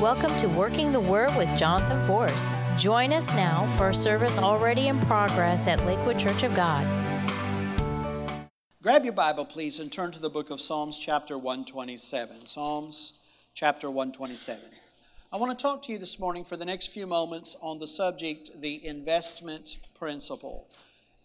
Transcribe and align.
Welcome 0.00 0.34
to 0.38 0.48
Working 0.48 0.92
the 0.92 1.00
Word 1.00 1.36
with 1.36 1.58
Jonathan 1.58 2.02
Force. 2.06 2.54
Join 2.78 3.12
us 3.12 3.34
now 3.34 3.66
for 3.76 3.90
a 3.90 3.94
service 3.94 4.38
already 4.38 4.88
in 4.88 4.98
progress 5.00 5.66
at 5.66 5.84
Lakewood 5.84 6.18
Church 6.18 6.42
of 6.42 6.54
God. 6.56 6.86
Grab 8.80 9.04
your 9.04 9.12
Bible, 9.12 9.44
please, 9.44 9.78
and 9.78 9.92
turn 9.92 10.10
to 10.12 10.18
the 10.18 10.30
book 10.30 10.48
of 10.48 10.58
Psalms, 10.58 10.98
chapter 10.98 11.36
127. 11.36 12.46
Psalms, 12.46 13.20
chapter 13.52 13.88
127. 13.90 14.64
I 15.34 15.36
want 15.36 15.58
to 15.58 15.62
talk 15.62 15.82
to 15.82 15.92
you 15.92 15.98
this 15.98 16.18
morning 16.18 16.44
for 16.44 16.56
the 16.56 16.64
next 16.64 16.86
few 16.86 17.06
moments 17.06 17.54
on 17.60 17.78
the 17.78 17.86
subject, 17.86 18.58
the 18.58 18.82
investment 18.86 19.76
principle. 19.98 20.66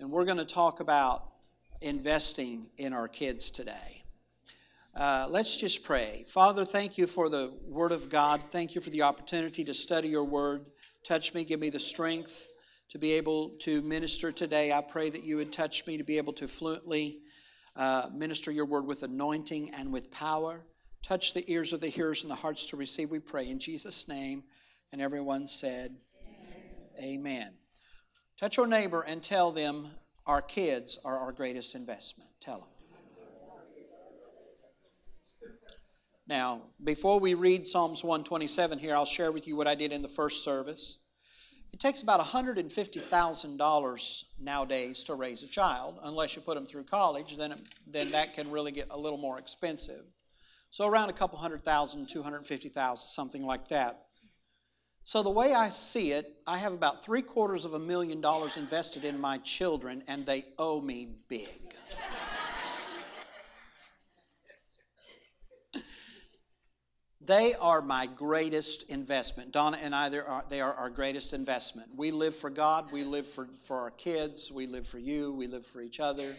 And 0.02 0.12
we're 0.12 0.26
going 0.26 0.38
to 0.38 0.44
talk 0.44 0.82
about 0.82 1.24
investing 1.80 2.66
in 2.78 2.92
our 2.92 3.08
kids 3.08 3.50
today. 3.50 4.04
Uh, 4.96 5.28
let's 5.30 5.60
just 5.60 5.84
pray. 5.84 6.24
Father, 6.26 6.64
thank 6.64 6.98
you 6.98 7.06
for 7.06 7.28
the 7.28 7.54
Word 7.68 7.92
of 7.92 8.10
God. 8.10 8.42
Thank 8.50 8.76
you 8.76 8.82
for 8.82 8.90
the 8.90 9.02
opportunity 9.02 9.66
to 9.66 9.74
study 9.74 10.08
your 10.08 10.24
Word. 10.24 10.68
Touch 11.06 11.34
me, 11.34 11.44
give 11.44 11.60
me 11.60 11.70
the 11.70 11.80
strength 11.80 12.48
to 12.90 12.98
be 12.98 13.12
able 13.12 13.50
to 13.60 13.82
minister 13.82 14.32
today. 14.32 14.72
I 14.72 14.80
pray 14.80 15.10
that 15.10 15.24
you 15.24 15.36
would 15.36 15.52
touch 15.52 15.86
me 15.86 15.98
to 15.98 16.04
be 16.06 16.18
able 16.18 16.32
to 16.34 16.48
fluently 16.48 17.20
uh, 17.76 18.08
minister 18.14 18.52
your 18.52 18.66
Word 18.66 18.86
with 18.86 19.04
anointing 19.04 19.74
and 19.74 19.92
with 19.92 20.12
power. 20.12 20.66
Touch 21.04 21.34
the 21.34 21.44
ears 21.52 21.74
of 21.74 21.82
the 21.82 21.90
hearers 21.90 22.22
and 22.22 22.32
the 22.32 22.36
hearts 22.36 22.66
to 22.68 22.78
receive, 22.78 23.12
we 23.12 23.20
pray. 23.20 23.50
In 23.50 23.60
Jesus' 23.60 24.08
name. 24.08 24.44
And 24.94 25.02
everyone 25.02 25.46
said, 25.46 25.94
Amen. 27.00 27.20
Amen. 27.20 27.54
Touch 28.40 28.56
your 28.56 28.68
neighbor 28.68 29.02
and 29.02 29.22
tell 29.22 29.52
them 29.52 29.88
our 30.26 30.42
kids 30.42 30.98
are 31.04 31.20
our 31.20 31.34
greatest 31.34 31.76
investment. 31.76 32.30
Tell 32.40 32.60
them. 32.60 32.70
Now, 36.28 36.64
before 36.84 37.20
we 37.20 37.36
read 37.36 37.68
Psalms 37.68 38.04
127 38.04 38.80
here, 38.80 38.96
I'll 38.96 39.06
share 39.06 39.32
with 39.32 39.48
you 39.48 39.56
what 39.56 39.68
I 39.68 39.76
did 39.76 39.92
in 39.92 40.02
the 40.02 40.10
first 40.10 40.44
service. 40.44 41.04
It 41.72 41.80
takes 41.80 42.02
about 42.02 42.20
$150,000 42.20 44.24
nowadays 44.40 45.04
to 45.04 45.14
raise 45.14 45.44
a 45.44 45.48
child, 45.48 46.00
unless 46.02 46.36
you 46.36 46.42
put 46.42 46.56
them 46.56 46.66
through 46.66 46.86
college, 46.86 47.38
then, 47.38 47.52
it, 47.52 47.60
then 47.86 48.10
that 48.12 48.34
can 48.34 48.50
really 48.50 48.72
get 48.72 48.88
a 48.90 48.98
little 48.98 49.20
more 49.20 49.38
expensive. 49.38 50.02
So 50.72 50.88
around 50.88 51.10
a 51.10 51.14
couple 51.14 51.38
hundred 51.38 51.64
thousand, 51.64 52.10
250,000, 52.10 53.08
something 53.08 53.46
like 53.46 53.68
that. 53.68 54.06
So 55.04 55.22
the 55.22 55.30
way 55.30 55.54
I 55.54 55.70
see 55.70 56.12
it, 56.12 56.26
I 56.48 56.58
have 56.58 56.74
about 56.74 57.04
three 57.04 57.22
quarters 57.22 57.66
of 57.66 57.76
a 57.76 57.80
million 57.80 58.20
dollars 58.20 58.58
invested 58.58 59.06
in 59.06 59.22
my 59.22 59.38
children, 59.40 60.02
and 60.08 60.26
they 60.26 60.46
owe 60.58 60.82
me 60.82 61.18
big. 61.28 61.76
They 67.26 67.56
are 67.56 67.82
my 67.82 68.06
greatest 68.06 68.92
investment. 68.92 69.52
Donna 69.52 69.80
and 69.82 69.96
I, 69.96 70.16
are, 70.16 70.46
they 70.48 70.62
are 70.62 70.74
our 70.74 70.92
greatest 70.92 71.34
investment. 71.34 71.90
We 71.96 72.12
live 72.12 72.36
for 72.36 72.52
God. 72.52 72.92
We 72.92 73.04
live 73.04 73.26
for, 73.26 73.48
for 73.62 73.80
our 73.80 73.90
kids. 73.90 74.52
We 74.52 74.68
live 74.68 74.86
for 74.86 75.00
you. 75.00 75.34
We 75.34 75.48
live 75.48 75.66
for 75.66 75.82
each 75.82 76.00
other. 76.00 76.36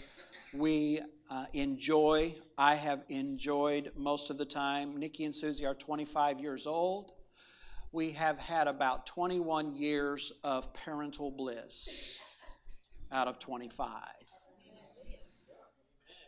We 0.52 1.00
uh, 1.28 1.46
enjoy, 1.54 2.34
I 2.56 2.76
have 2.76 3.04
enjoyed 3.08 3.90
most 3.96 4.30
of 4.30 4.38
the 4.38 4.44
time. 4.44 4.96
Nikki 4.96 5.24
and 5.24 5.34
Susie 5.34 5.66
are 5.66 5.74
25 5.74 6.38
years 6.38 6.68
old. 6.68 7.10
We 7.90 8.12
have 8.12 8.38
had 8.38 8.68
about 8.68 9.06
21 9.06 9.74
years 9.74 10.38
of 10.44 10.72
parental 10.72 11.32
bliss 11.32 12.20
out 13.10 13.26
of 13.26 13.40
25. 13.40 13.90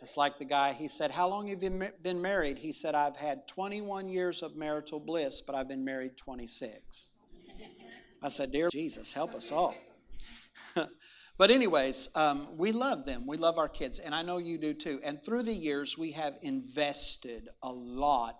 It's 0.00 0.16
like 0.16 0.38
the 0.38 0.44
guy, 0.44 0.72
he 0.72 0.88
said, 0.88 1.10
How 1.10 1.28
long 1.28 1.48
have 1.48 1.62
you 1.62 1.90
been 2.02 2.22
married? 2.22 2.58
He 2.58 2.72
said, 2.72 2.94
I've 2.94 3.16
had 3.16 3.48
21 3.48 4.08
years 4.08 4.42
of 4.42 4.56
marital 4.56 5.00
bliss, 5.00 5.40
but 5.40 5.54
I've 5.54 5.68
been 5.68 5.84
married 5.84 6.16
26. 6.16 7.08
I 8.22 8.28
said, 8.28 8.52
Dear 8.52 8.68
Jesus, 8.70 9.12
help 9.12 9.34
us 9.34 9.50
all. 9.50 9.74
but, 11.38 11.50
anyways, 11.50 12.16
um, 12.16 12.56
we 12.56 12.72
love 12.72 13.06
them. 13.06 13.26
We 13.26 13.36
love 13.36 13.58
our 13.58 13.68
kids, 13.68 13.98
and 13.98 14.14
I 14.14 14.22
know 14.22 14.38
you 14.38 14.58
do 14.58 14.74
too. 14.74 15.00
And 15.04 15.22
through 15.22 15.44
the 15.44 15.54
years, 15.54 15.98
we 15.98 16.12
have 16.12 16.36
invested 16.42 17.48
a 17.62 17.70
lot 17.70 18.38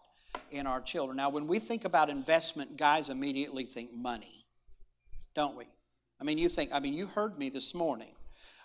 in 0.50 0.66
our 0.66 0.80
children. 0.80 1.16
Now, 1.16 1.30
when 1.30 1.47
we 1.47 1.58
think 1.58 1.84
about 1.84 2.08
investment, 2.08 2.76
guys 2.76 3.10
immediately 3.10 3.64
think 3.64 3.92
money, 3.92 4.47
don't 5.34 5.56
we? 5.56 5.64
I 6.20 6.24
mean, 6.24 6.38
you 6.38 6.48
think, 6.48 6.70
I 6.72 6.80
mean, 6.80 6.94
you 6.94 7.06
heard 7.06 7.38
me 7.38 7.48
this 7.48 7.74
morning. 7.74 8.14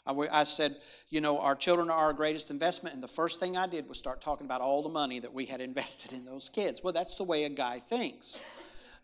I 0.06 0.44
said, 0.44 0.76
you 1.10 1.22
know, 1.22 1.40
our 1.40 1.56
children 1.56 1.90
are 1.90 1.98
our 1.98 2.14
greatest 2.14 2.52
investment. 2.52 2.94
And 2.94 3.04
the 3.04 3.08
first 3.08 3.40
thing 3.40 3.56
I 3.56 3.68
did 3.68 3.88
was 3.88 3.98
start 3.98 4.22
talking 4.22 4.46
about 4.46 4.62
all 4.62 4.82
the 4.82 4.90
money 4.90 5.20
that 5.20 5.34
we 5.34 5.46
had 5.46 5.62
invested 5.70 6.14
in 6.14 6.26
those 6.26 6.50
kids. 6.50 6.82
Well, 6.84 6.94
that's 6.94 7.18
the 7.18 7.24
way 7.24 7.46
a 7.46 7.50
guy 7.50 7.80
thinks. 7.80 8.42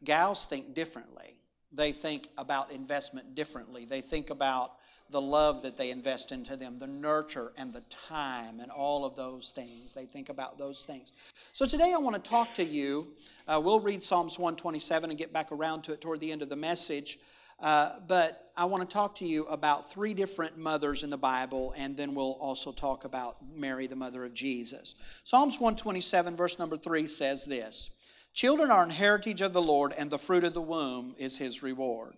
Gals 0.03 0.45
think 0.45 0.73
differently. 0.73 1.33
They 1.71 1.91
think 1.91 2.27
about 2.37 2.71
investment 2.71 3.35
differently. 3.35 3.85
They 3.85 4.01
think 4.01 4.29
about 4.29 4.73
the 5.11 5.21
love 5.21 5.63
that 5.63 5.75
they 5.75 5.89
invest 5.89 6.31
into 6.31 6.55
them, 6.55 6.77
the 6.77 6.87
nurture 6.87 7.51
and 7.57 7.73
the 7.73 7.81
time, 7.81 8.59
and 8.59 8.71
all 8.71 9.05
of 9.05 9.15
those 9.15 9.51
things. 9.51 9.93
They 9.93 10.05
think 10.05 10.29
about 10.29 10.57
those 10.57 10.83
things. 10.83 11.11
So 11.51 11.65
today 11.65 11.93
I 11.95 11.97
want 11.97 12.23
to 12.23 12.29
talk 12.29 12.53
to 12.55 12.63
you. 12.63 13.07
Uh, 13.47 13.59
we'll 13.63 13.79
read 13.79 14.03
Psalms 14.03 14.37
127 14.37 15.09
and 15.09 15.17
get 15.17 15.33
back 15.33 15.51
around 15.51 15.83
to 15.83 15.93
it 15.93 16.01
toward 16.01 16.19
the 16.19 16.31
end 16.31 16.41
of 16.41 16.49
the 16.49 16.55
message. 16.55 17.17
Uh, 17.61 17.99
but 18.07 18.51
I 18.55 18.65
want 18.65 18.87
to 18.87 18.93
talk 18.93 19.15
to 19.15 19.25
you 19.25 19.45
about 19.47 19.89
three 19.89 20.13
different 20.13 20.57
mothers 20.57 21.03
in 21.03 21.09
the 21.09 21.17
Bible, 21.17 21.73
and 21.77 21.95
then 21.95 22.15
we'll 22.15 22.37
also 22.39 22.71
talk 22.71 23.05
about 23.05 23.37
Mary, 23.55 23.87
the 23.87 23.95
mother 23.95 24.23
of 24.23 24.33
Jesus. 24.33 24.95
Psalms 25.23 25.55
127, 25.59 26.35
verse 26.35 26.59
number 26.59 26.77
3 26.77 27.07
says 27.07 27.45
this 27.45 27.89
Children 28.33 28.71
are 28.71 28.83
an 28.83 28.89
heritage 28.89 29.41
of 29.41 29.53
the 29.53 29.61
Lord, 29.61 29.93
and 29.97 30.09
the 30.09 30.17
fruit 30.17 30.43
of 30.43 30.53
the 30.53 30.61
womb 30.61 31.15
is 31.17 31.37
his 31.37 31.61
reward. 31.61 32.13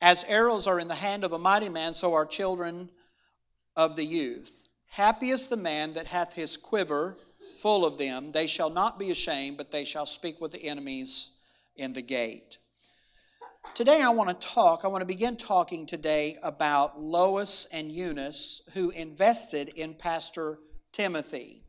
As 0.00 0.24
arrows 0.24 0.66
are 0.66 0.78
in 0.78 0.88
the 0.88 0.94
hand 0.94 1.24
of 1.24 1.32
a 1.32 1.38
mighty 1.38 1.68
man, 1.68 1.94
so 1.94 2.14
are 2.14 2.26
children 2.26 2.90
of 3.76 3.96
the 3.96 4.04
youth. 4.04 4.68
Happy 4.90 5.30
is 5.30 5.48
the 5.48 5.56
man 5.56 5.94
that 5.94 6.06
hath 6.06 6.34
his 6.34 6.56
quiver 6.56 7.16
full 7.56 7.84
of 7.84 7.98
them. 7.98 8.32
They 8.32 8.46
shall 8.46 8.70
not 8.70 8.98
be 8.98 9.10
ashamed, 9.10 9.56
but 9.56 9.70
they 9.70 9.84
shall 9.84 10.06
speak 10.06 10.40
with 10.40 10.52
the 10.52 10.64
enemies 10.64 11.36
in 11.76 11.92
the 11.92 12.02
gate. 12.02 12.57
Today, 13.74 14.02
I 14.02 14.10
want 14.10 14.28
to 14.28 14.46
talk, 14.46 14.84
I 14.84 14.88
want 14.88 15.02
to 15.02 15.06
begin 15.06 15.36
talking 15.36 15.86
today 15.86 16.36
about 16.42 17.00
Lois 17.00 17.68
and 17.72 17.90
Eunice, 17.90 18.68
who 18.74 18.90
invested 18.90 19.68
in 19.68 19.94
Pastor 19.94 20.58
Timothy. 20.92 21.62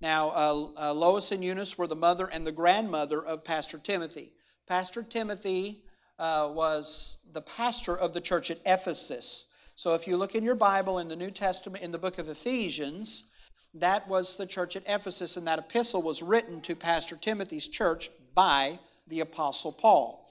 Now, 0.00 0.28
uh, 0.30 0.66
uh, 0.78 0.94
Lois 0.94 1.32
and 1.32 1.44
Eunice 1.44 1.76
were 1.76 1.86
the 1.86 1.96
mother 1.96 2.26
and 2.26 2.46
the 2.46 2.52
grandmother 2.52 3.24
of 3.24 3.44
Pastor 3.44 3.78
Timothy. 3.78 4.32
Pastor 4.66 5.02
Timothy 5.02 5.84
uh, 6.18 6.50
was 6.52 7.24
the 7.32 7.42
pastor 7.42 7.96
of 7.96 8.12
the 8.12 8.20
church 8.20 8.50
at 8.50 8.60
Ephesus. 8.66 9.50
So, 9.74 9.94
if 9.94 10.06
you 10.06 10.16
look 10.16 10.34
in 10.34 10.44
your 10.44 10.54
Bible 10.54 10.98
in 10.98 11.08
the 11.08 11.16
New 11.16 11.30
Testament, 11.30 11.84
in 11.84 11.92
the 11.92 11.98
book 11.98 12.18
of 12.18 12.28
Ephesians, 12.28 13.30
that 13.74 14.06
was 14.06 14.36
the 14.36 14.46
church 14.46 14.76
at 14.76 14.84
Ephesus, 14.86 15.36
and 15.36 15.46
that 15.46 15.58
epistle 15.58 16.02
was 16.02 16.22
written 16.22 16.60
to 16.62 16.76
Pastor 16.76 17.16
Timothy's 17.16 17.68
church 17.68 18.10
by 18.34 18.78
the 19.06 19.20
Apostle 19.20 19.72
Paul. 19.72 20.21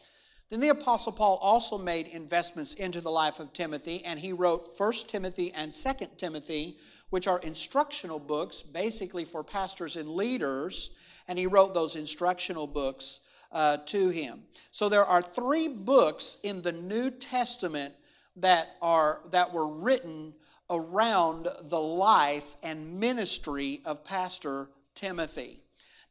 Then 0.52 0.60
the 0.60 0.70
Apostle 0.70 1.14
Paul 1.14 1.40
also 1.42 1.78
made 1.78 2.08
investments 2.08 2.74
into 2.74 3.00
the 3.00 3.10
life 3.10 3.40
of 3.40 3.54
Timothy, 3.54 4.04
and 4.04 4.20
he 4.20 4.34
wrote 4.34 4.68
1 4.78 4.94
Timothy 5.08 5.54
and 5.54 5.72
2 5.72 5.92
Timothy, 6.18 6.78
which 7.10 7.26
are 7.26 7.40
instructional 7.40 8.20
books 8.20 8.62
basically 8.62 9.24
for 9.24 9.46
pastors 9.46 9.96
and 9.96 10.10
leaders, 10.10 10.98
and 11.30 11.40
he 11.40 11.48
wrote 11.48 11.74
those 11.74 11.96
instructional 11.96 12.68
books 12.68 13.22
uh, 13.54 13.78
to 13.86 14.10
him. 14.10 14.42
So 14.72 14.90
there 14.90 15.06
are 15.06 15.22
three 15.22 15.70
books 15.70 16.38
in 16.44 16.62
the 16.62 16.74
New 16.74 17.12
Testament 17.12 17.94
that, 18.36 18.76
are, 18.82 19.22
that 19.32 19.54
were 19.54 19.68
written 19.68 20.34
around 20.70 21.48
the 21.64 21.82
life 21.82 22.56
and 22.62 23.00
ministry 23.00 23.80
of 23.86 24.04
Pastor 24.04 24.68
Timothy. 24.96 25.60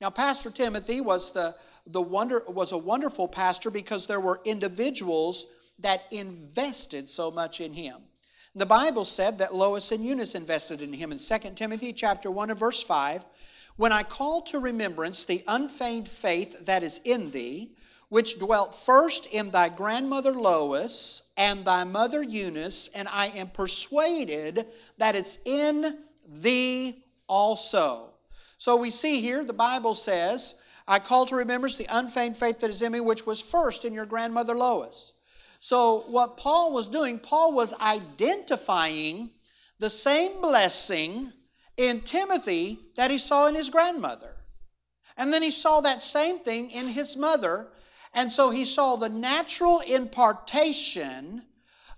Now, 0.01 0.11
Pastor 0.11 0.51
Timothy 0.51 1.01
was 1.01 1.33
the 1.33 1.55
the 1.87 2.01
wonder 2.01 2.43
was 2.47 2.73
a 2.73 2.79
wonderful 2.79 3.29
pastor 3.29 3.71
because 3.71 4.07
there 4.07 4.21
were 4.21 4.41
individuals 4.45 5.47
that 5.79 6.05
invested 6.11 7.09
so 7.09 7.31
much 7.31 7.61
in 7.61 7.73
him. 7.73 7.97
The 8.55 8.67
Bible 8.67 9.05
said 9.05 9.39
that 9.39 9.55
Lois 9.55 9.93
and 9.93 10.05
Eunice 10.05 10.35
invested 10.35 10.83
in 10.83 10.93
him 10.93 11.13
in 11.13 11.19
2 11.19 11.39
Timothy 11.55 11.93
chapter 11.93 12.31
1 12.31 12.51
and 12.51 12.59
verse 12.59 12.83
5. 12.83 13.25
When 13.77 13.93
I 13.93 14.03
call 14.03 14.43
to 14.43 14.59
remembrance 14.59 15.25
the 15.25 15.45
unfeigned 15.47 16.09
faith 16.09 16.67
that 16.67 16.83
is 16.83 17.01
in 17.05 17.31
thee, 17.31 17.73
which 18.09 18.39
dwelt 18.39 18.75
first 18.75 19.33
in 19.33 19.53
thy 19.53 19.69
grandmother 19.69 20.35
Lois 20.35 21.31
and 21.37 21.65
thy 21.65 21.85
mother 21.85 22.23
Eunice, 22.23 22.89
and 22.89 23.09
I 23.09 23.29
am 23.29 23.49
persuaded 23.49 24.67
that 24.99 25.15
it's 25.15 25.39
in 25.47 25.99
thee 26.27 27.05
also. 27.29 28.10
So 28.61 28.77
we 28.77 28.91
see 28.91 29.23
here 29.23 29.43
the 29.43 29.55
Bible 29.55 29.95
says 29.95 30.61
I 30.87 30.99
call 30.99 31.25
to 31.27 31.35
remembrance 31.35 31.77
the 31.77 31.87
unfeigned 31.89 32.37
faith 32.37 32.61
that 32.61 32.69
is 32.69 32.83
in 32.83 32.93
me, 32.93 33.01
which 33.01 33.25
was 33.25 33.41
first 33.41 33.87
in 33.87 33.95
your 33.95 34.05
grandmother 34.05 34.55
Lois. 34.55 35.15
So, 35.61 36.01
what 36.09 36.37
Paul 36.37 36.75
was 36.75 36.87
doing, 36.87 37.19
Paul 37.19 37.55
was 37.55 37.73
identifying 37.81 39.31
the 39.79 39.89
same 39.89 40.43
blessing 40.43 41.33
in 41.79 42.03
Timothy 42.03 42.81
that 42.97 43.11
he 43.11 43.17
saw 43.17 43.47
in 43.47 43.55
his 43.55 43.71
grandmother. 43.71 44.37
And 45.17 45.33
then 45.33 45.43
he 45.43 45.51
saw 45.51 45.81
that 45.81 46.03
same 46.03 46.41
thing 46.41 46.71
in 46.71 46.89
his 46.89 47.17
mother. 47.17 47.69
And 48.13 48.31
so 48.31 48.51
he 48.51 48.67
saw 48.67 48.97
the 48.97 49.09
natural 49.09 49.81
impartation 49.81 51.45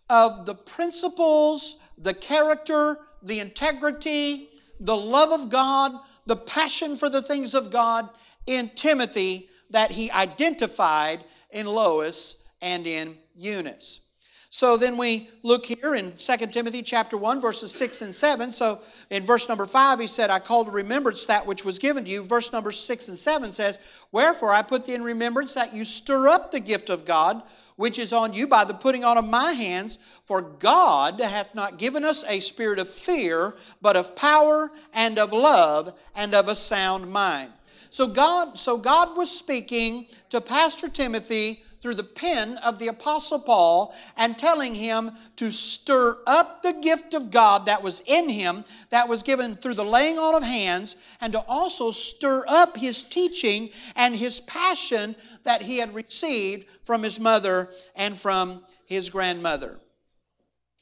of 0.09 0.47
the 0.47 0.55
principles, 0.55 1.83
the 1.99 2.15
character, 2.15 2.99
the 3.21 3.41
integrity, 3.41 4.51
the 4.79 4.97
love 4.97 5.33
of 5.33 5.49
God, 5.49 5.93
the 6.27 6.37
passion 6.37 6.97
for 6.97 7.09
the 7.09 7.23
things 7.23 7.55
of 7.55 7.71
God 7.71 8.09
in 8.47 8.69
Timothy 8.71 9.49
that 9.71 9.93
he 9.93 10.11
identified 10.11 11.21
in 11.51 11.67
Lois 11.67 12.45
and 12.61 12.87
in 12.87 13.17
Eunice. 13.35 14.09
So 14.55 14.77
then 14.77 14.99
we 14.99 15.31
look 15.43 15.65
here 15.65 15.95
in 15.95 16.13
2 16.13 16.37
Timothy 16.49 16.83
chapter 16.83 17.17
1 17.17 17.41
verses 17.41 17.73
6 17.73 18.03
and 18.03 18.15
7. 18.15 18.53
So 18.53 18.81
in 19.09 19.23
verse 19.23 19.49
number 19.49 19.65
5 19.65 19.99
he 19.99 20.07
said, 20.07 20.29
I 20.29 20.41
call 20.41 20.67
to 20.67 20.71
remembrance 20.71 21.25
that 21.25 21.47
which 21.47 21.65
was 21.65 21.79
given 21.79 22.05
to 22.05 22.11
you. 22.11 22.23
Verse 22.23 22.53
number 22.53 22.71
6 22.71 23.09
and 23.09 23.19
7 23.19 23.51
says, 23.53 23.79
Wherefore 24.13 24.53
I 24.53 24.61
put 24.61 24.85
thee 24.85 24.95
in 24.95 25.03
remembrance 25.03 25.55
that 25.55 25.75
you 25.75 25.87
stir 25.87 26.29
up 26.29 26.53
the 26.53 26.61
gift 26.61 26.91
of 26.91 27.07
God 27.07 27.43
which 27.77 27.99
is 27.99 28.13
on 28.13 28.33
you 28.33 28.47
by 28.47 28.65
the 28.65 28.75
putting 28.75 29.05
on 29.05 29.19
of 29.19 29.25
my 29.25 29.53
hands. 29.53 29.99
For 30.25 30.41
God 30.41 31.21
hath 31.21 31.55
not 31.55 31.79
given 31.79 32.05
us 32.05 32.25
a 32.29 32.41
spirit 32.41 32.79
of 32.79 32.89
fear, 32.89 33.55
but 33.81 33.97
of 33.97 34.15
power 34.17 34.71
and 34.93 35.19
of 35.19 35.33
love 35.33 35.95
and 36.15 36.35
of 36.35 36.49
a 36.49 36.55
sound 36.55 37.11
mind. 37.11 37.51
So 37.91 38.07
God, 38.07 38.59
so 38.59 38.79
God 38.79 39.17
was 39.17 39.31
speaking 39.31 40.07
to 40.31 40.41
Pastor 40.41 40.89
Timothy 40.89 41.63
through 41.83 41.97
the 41.97 42.05
pen 42.05 42.57
of 42.59 42.79
the 42.79 42.87
Apostle 42.87 43.41
Paul 43.41 43.93
and 44.17 44.39
telling 44.39 44.77
him 44.77 45.11
to 45.37 45.51
stir 45.51 46.17
up 46.27 46.63
the 46.63 46.73
gift 46.73 47.13
of 47.13 47.33
God 47.33 47.67
that 47.67 47.83
was 47.83 48.03
in 48.07 48.29
him, 48.29 48.65
that 48.91 49.09
was 49.09 49.23
given 49.25 49.57
through 49.57 49.75
the 49.75 49.85
laying 49.85 50.19
on 50.19 50.37
of 50.37 50.45
hands, 50.45 50.97
and 51.21 51.33
to 51.33 51.41
also 51.41 51.91
stir 51.91 52.45
up 52.47 52.77
his 52.77 53.03
teaching 53.03 53.71
and 53.97 54.15
his 54.15 54.41
passion 54.41 55.17
that 55.43 55.63
he 55.63 55.79
had 55.79 55.93
received 55.93 56.67
from 56.85 57.03
his 57.03 57.19
mother 57.19 57.69
and 57.97 58.17
from 58.17 58.65
his 58.87 59.11
grandmother. 59.11 59.79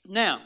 Now, 0.06 0.43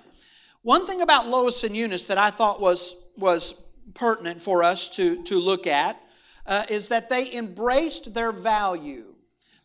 one 0.62 0.86
thing 0.86 1.02
about 1.02 1.28
Lois 1.28 1.64
and 1.64 1.76
Eunice 1.76 2.06
that 2.06 2.18
I 2.18 2.30
thought 2.30 2.60
was, 2.60 2.94
was 3.18 3.60
pertinent 3.94 4.40
for 4.40 4.62
us 4.62 4.88
to, 4.96 5.22
to 5.24 5.38
look 5.38 5.66
at 5.66 6.00
uh, 6.46 6.64
is 6.68 6.88
that 6.88 7.08
they 7.08 7.34
embraced 7.34 8.14
their 8.14 8.32
value. 8.32 9.13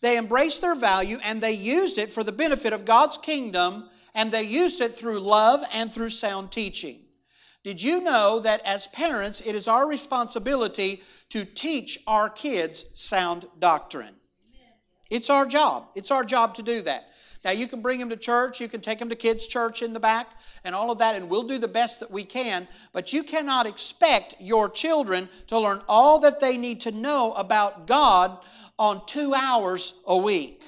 They 0.02 0.18
embraced 0.18 0.62
their 0.62 0.76
value 0.76 1.18
and 1.24 1.42
they 1.42 1.52
used 1.52 1.98
it 1.98 2.12
for 2.12 2.24
the 2.24 2.32
benefit 2.32 2.74
of 2.74 2.86
God's 2.86 3.18
kingdom, 3.18 3.90
and 4.16 4.32
they 4.32 4.44
used 4.44 4.82
it 4.82 4.96
through 4.96 5.20
love 5.20 5.62
and 5.74 5.92
through 5.92 6.10
sound 6.10 6.52
teaching. 6.52 7.00
Did 7.64 7.84
you 7.84 8.02
know 8.02 8.40
that 8.40 8.66
as 8.66 8.88
parents, 8.88 9.42
it 9.42 9.54
is 9.54 9.68
our 9.68 9.88
responsibility 9.88 11.04
to 11.30 11.44
teach 11.44 12.00
our 12.08 12.30
kids 12.30 12.86
sound 12.96 13.46
doctrine? 13.60 14.16
It's 15.10 15.30
our 15.30 15.46
job. 15.46 15.88
It's 15.96 16.12
our 16.12 16.24
job 16.24 16.56
to 16.56 16.64
do 16.64 16.82
that. 16.84 17.10
Now, 17.44 17.52
you 17.52 17.68
can 17.68 17.82
bring 17.82 18.00
them 18.00 18.10
to 18.10 18.18
church, 18.18 18.60
you 18.60 18.68
can 18.68 18.82
take 18.82 19.00
them 19.00 19.10
to 19.10 19.16
kids' 19.16 19.48
church 19.48 19.82
in 19.82 19.94
the 19.94 20.00
back, 20.00 20.28
and 20.66 20.76
all 20.76 20.92
of 20.92 20.98
that, 20.98 21.16
and 21.16 21.30
we'll 21.30 21.48
do 21.48 21.58
the 21.58 21.70
best 21.70 22.02
that 22.02 22.12
we 22.12 22.26
can. 22.26 22.68
But 22.92 23.14
you 23.14 23.24
cannot 23.24 23.66
expect 23.66 24.36
your 24.42 24.70
children 24.70 25.30
to 25.48 25.58
learn 25.58 25.82
all 25.88 26.20
that 26.20 26.42
they 26.42 26.58
need 26.58 26.82
to 26.82 26.92
know 26.92 27.34
about 27.34 27.88
God 27.88 28.40
on 28.80 29.06
two 29.06 29.36
hours 29.36 30.02
a 30.08 30.18
week, 30.18 30.64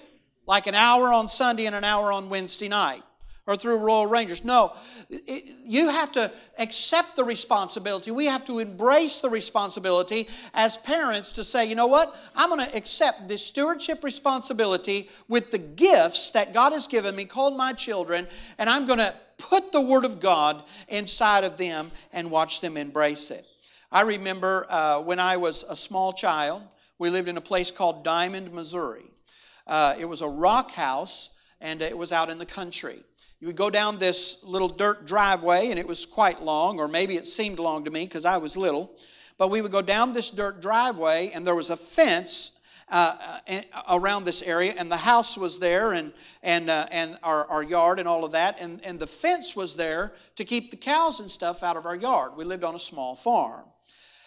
like 0.45 0.67
an 0.67 0.75
hour 0.75 1.11
on 1.11 1.29
Sunday 1.29 1.65
and 1.65 1.75
an 1.75 1.83
hour 1.83 2.11
on 2.11 2.29
Wednesday 2.29 2.67
night 2.67 3.01
or 3.47 3.55
through 3.55 3.77
Royal 3.77 4.05
Rangers. 4.05 4.45
No, 4.45 4.73
it, 5.09 5.43
you 5.65 5.89
have 5.89 6.11
to 6.11 6.31
accept 6.59 7.15
the 7.15 7.23
responsibility. 7.23 8.11
We 8.11 8.25
have 8.25 8.45
to 8.45 8.59
embrace 8.59 9.19
the 9.19 9.29
responsibility 9.29 10.27
as 10.53 10.77
parents 10.77 11.31
to 11.33 11.43
say, 11.43 11.65
you 11.65 11.75
know 11.75 11.87
what? 11.87 12.15
I'm 12.35 12.49
going 12.49 12.65
to 12.65 12.77
accept 12.77 13.27
this 13.27 13.45
stewardship 13.45 14.03
responsibility 14.03 15.09
with 15.27 15.51
the 15.51 15.57
gifts 15.57 16.31
that 16.31 16.53
God 16.53 16.73
has 16.73 16.87
given 16.87 17.15
me, 17.15 17.25
called 17.25 17.57
my 17.57 17.73
children, 17.73 18.27
and 18.57 18.69
I'm 18.69 18.85
going 18.85 18.99
to 18.99 19.13
put 19.37 19.71
the 19.71 19.81
Word 19.81 20.05
of 20.05 20.19
God 20.19 20.61
inside 20.87 21.43
of 21.43 21.57
them 21.57 21.91
and 22.13 22.29
watch 22.29 22.61
them 22.61 22.77
embrace 22.77 23.31
it. 23.31 23.45
I 23.91 24.01
remember 24.01 24.67
uh, 24.69 25.01
when 25.01 25.19
I 25.19 25.37
was 25.37 25.63
a 25.63 25.75
small 25.75 26.13
child, 26.13 26.61
we 27.01 27.09
lived 27.09 27.27
in 27.27 27.35
a 27.35 27.41
place 27.41 27.71
called 27.71 28.03
Diamond, 28.03 28.53
Missouri. 28.53 29.05
Uh, 29.65 29.95
it 29.99 30.05
was 30.05 30.21
a 30.21 30.27
rock 30.27 30.69
house, 30.69 31.31
and 31.59 31.81
it 31.81 31.97
was 31.97 32.13
out 32.13 32.29
in 32.29 32.37
the 32.37 32.45
country. 32.45 33.03
You 33.39 33.47
would 33.47 33.55
go 33.55 33.71
down 33.71 33.97
this 33.97 34.43
little 34.43 34.67
dirt 34.67 35.07
driveway, 35.07 35.71
and 35.71 35.79
it 35.79 35.87
was 35.87 36.05
quite 36.05 36.43
long, 36.43 36.79
or 36.79 36.87
maybe 36.87 37.15
it 37.15 37.25
seemed 37.25 37.57
long 37.57 37.85
to 37.85 37.91
me 37.91 38.05
because 38.05 38.23
I 38.23 38.37
was 38.37 38.55
little. 38.55 38.95
But 39.39 39.47
we 39.47 39.63
would 39.63 39.71
go 39.71 39.81
down 39.81 40.13
this 40.13 40.29
dirt 40.29 40.61
driveway, 40.61 41.31
and 41.33 41.45
there 41.45 41.55
was 41.55 41.71
a 41.71 41.75
fence 41.75 42.59
uh, 42.87 43.17
uh 43.49 43.61
around 43.89 44.25
this 44.25 44.43
area, 44.43 44.75
and 44.77 44.91
the 44.91 44.97
house 44.97 45.39
was 45.39 45.57
there, 45.57 45.93
and 45.93 46.13
and 46.43 46.69
uh, 46.69 46.85
and 46.91 47.17
our, 47.23 47.47
our 47.47 47.63
yard 47.63 47.97
and 47.97 48.07
all 48.07 48.23
of 48.23 48.33
that, 48.33 48.61
and 48.61 48.79
and 48.85 48.99
the 48.99 49.07
fence 49.07 49.55
was 49.55 49.75
there 49.75 50.13
to 50.35 50.45
keep 50.45 50.69
the 50.69 50.77
cows 50.77 51.19
and 51.19 51.31
stuff 51.31 51.63
out 51.63 51.77
of 51.77 51.87
our 51.87 51.95
yard. 51.95 52.33
We 52.37 52.43
lived 52.43 52.63
on 52.63 52.75
a 52.75 52.79
small 52.79 53.15
farm. 53.15 53.70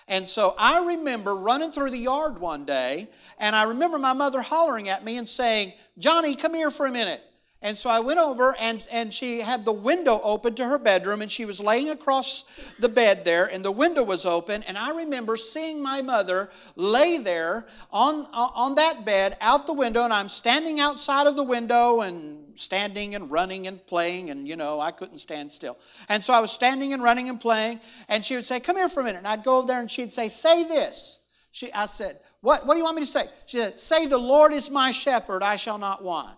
And 0.07 0.27
so 0.27 0.55
I 0.59 0.85
remember 0.85 1.35
running 1.35 1.73
through 1.73 1.91
the 1.91 1.99
yard 1.99 2.39
one 2.39 2.65
day, 2.65 3.09
and 3.39 3.57
I 3.57 3.65
remember 3.65 3.99
my 3.99 4.13
mother 4.13 4.43
hollering 4.43 4.89
at 4.89 5.05
me 5.05 5.17
and 5.17 5.29
saying, 5.29 5.73
Johnny, 5.99 6.35
come 6.35 6.55
here 6.55 6.71
for 6.71 6.87
a 6.87 6.93
minute. 6.93 7.23
And 7.63 7.79
so 7.79 7.89
I 7.89 8.01
went 8.01 8.21
over, 8.21 8.55
and, 8.61 8.87
and 8.93 9.13
she 9.13 9.41
had 9.41 9.65
the 9.65 9.73
window 9.73 10.21
open 10.23 10.55
to 10.57 10.67
her 10.67 10.77
bedroom, 10.77 11.23
and 11.23 11.33
she 11.33 11.47
was 11.47 11.61
laying 11.61 11.89
across 11.89 12.45
the 12.79 12.91
bed 12.91 13.25
there, 13.25 13.47
and 13.47 13.65
the 13.65 13.73
window 13.73 14.05
was 14.05 14.27
open. 14.27 14.63
And 14.65 14.77
I 14.77 14.91
remember 14.91 15.39
seeing 15.39 15.83
my 15.83 16.03
mother 16.03 16.51
lay 16.77 17.17
there 17.17 17.65
on, 17.91 18.27
on 18.35 18.75
that 18.75 19.07
bed 19.07 19.39
out 19.41 19.67
the 19.67 19.73
window, 19.73 20.05
and 20.05 20.13
I'm 20.13 20.29
standing 20.29 20.79
outside 20.79 21.27
of 21.27 21.37
the 21.37 21.43
window 21.43 22.03
and 22.03 22.44
standing 22.59 23.15
and 23.15 23.31
running 23.31 23.67
and 23.67 23.85
playing, 23.87 24.31
and 24.31 24.49
you 24.49 24.57
know, 24.57 24.81
I 24.81 24.91
couldn't 24.91 25.19
stand 25.19 25.53
still. 25.53 25.79
And 26.09 26.23
so 26.23 26.33
I 26.33 26.41
was 26.41 26.53
standing 26.53 26.93
and 26.93 27.03
running 27.03 27.29
and 27.29 27.41
playing, 27.41 27.81
and 28.09 28.25
she 28.25 28.35
would 28.35 28.45
say, 28.45 28.61
Come 28.61 28.77
here 28.77 28.89
for 28.89 29.01
a 29.01 29.05
minute. 29.05 29.19
And 29.19 29.29
I'd 29.29 29.45
go 29.45 29.59
over 29.59 29.67
there, 29.67 29.81
and 29.81 29.91
she'd 29.91 30.13
say, 30.13 30.29
Say 30.29 30.65
this. 30.65 31.21
She, 31.53 31.73
I 31.73 31.87
said, 31.87 32.19
what, 32.45 32.67
what 32.67 32.75
do 32.75 32.79
you 32.79 32.85
want 32.85 32.97
me 32.97 33.03
to 33.03 33.07
say? 33.07 33.25
She 33.47 33.57
said, 33.57 33.79
Say, 33.79 34.07
the 34.07 34.19
Lord 34.19 34.53
is 34.53 34.71
my 34.71 34.91
shepherd, 34.91 35.43
I 35.43 35.57
shall 35.57 35.79
not 35.79 36.05
want. 36.05 36.37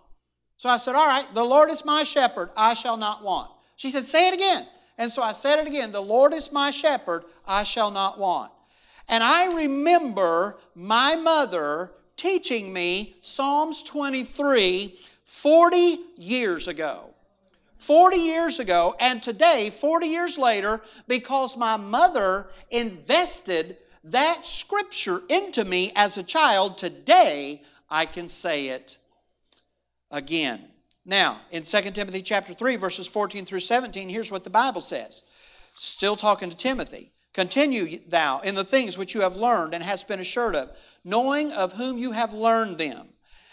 So 0.56 0.68
I 0.68 0.76
said, 0.76 0.94
All 0.94 1.08
right, 1.08 1.26
the 1.34 1.42
Lord 1.42 1.68
is 1.68 1.84
my 1.84 2.04
shepherd, 2.04 2.50
I 2.56 2.74
shall 2.74 2.96
not 2.96 3.24
want. 3.24 3.50
She 3.74 3.90
said, 3.90 4.04
Say 4.04 4.28
it 4.28 4.34
again. 4.34 4.66
And 4.98 5.10
so 5.10 5.22
I 5.22 5.32
said 5.32 5.58
it 5.58 5.66
again 5.66 5.90
The 5.90 6.00
Lord 6.00 6.32
is 6.32 6.52
my 6.52 6.70
shepherd, 6.70 7.24
I 7.44 7.64
shall 7.64 7.90
not 7.90 8.20
want. 8.20 8.52
And 9.08 9.24
I 9.24 9.52
remember 9.52 10.58
my 10.76 11.16
mother 11.16 11.90
teaching 12.16 12.72
me 12.72 13.16
Psalms 13.20 13.82
23 13.82 14.96
40 15.26 15.98
years 16.16 16.68
ago. 16.68 17.12
40 17.74 18.16
years 18.16 18.58
ago, 18.58 18.94
and 18.98 19.22
today, 19.22 19.70
40 19.70 20.06
years 20.06 20.38
later, 20.38 20.80
because 21.08 21.58
my 21.58 21.76
mother 21.76 22.46
invested 22.70 23.76
that 24.02 24.46
scripture 24.46 25.20
into 25.28 25.64
me 25.64 25.92
as 25.94 26.16
a 26.16 26.22
child, 26.22 26.78
today 26.78 27.62
I 27.90 28.06
can 28.06 28.28
say 28.28 28.68
it 28.68 28.96
again. 30.10 30.60
Now, 31.04 31.36
in 31.50 31.64
2 31.64 31.80
Timothy 31.90 32.22
chapter 32.22 32.54
3, 32.54 32.76
verses 32.76 33.06
14 33.08 33.44
through 33.44 33.60
17, 33.60 34.08
here's 34.08 34.32
what 34.32 34.44
the 34.44 34.50
Bible 34.50 34.80
says. 34.80 35.22
Still 35.74 36.16
talking 36.16 36.48
to 36.48 36.56
Timothy. 36.56 37.12
Continue 37.34 37.98
thou 38.08 38.40
in 38.40 38.54
the 38.54 38.64
things 38.64 38.96
which 38.96 39.14
you 39.14 39.20
have 39.20 39.36
learned 39.36 39.74
and 39.74 39.84
hast 39.84 40.08
been 40.08 40.20
assured 40.20 40.54
of, 40.54 40.70
knowing 41.04 41.52
of 41.52 41.74
whom 41.74 41.98
you 41.98 42.12
have 42.12 42.32
learned 42.32 42.78
them, 42.78 43.08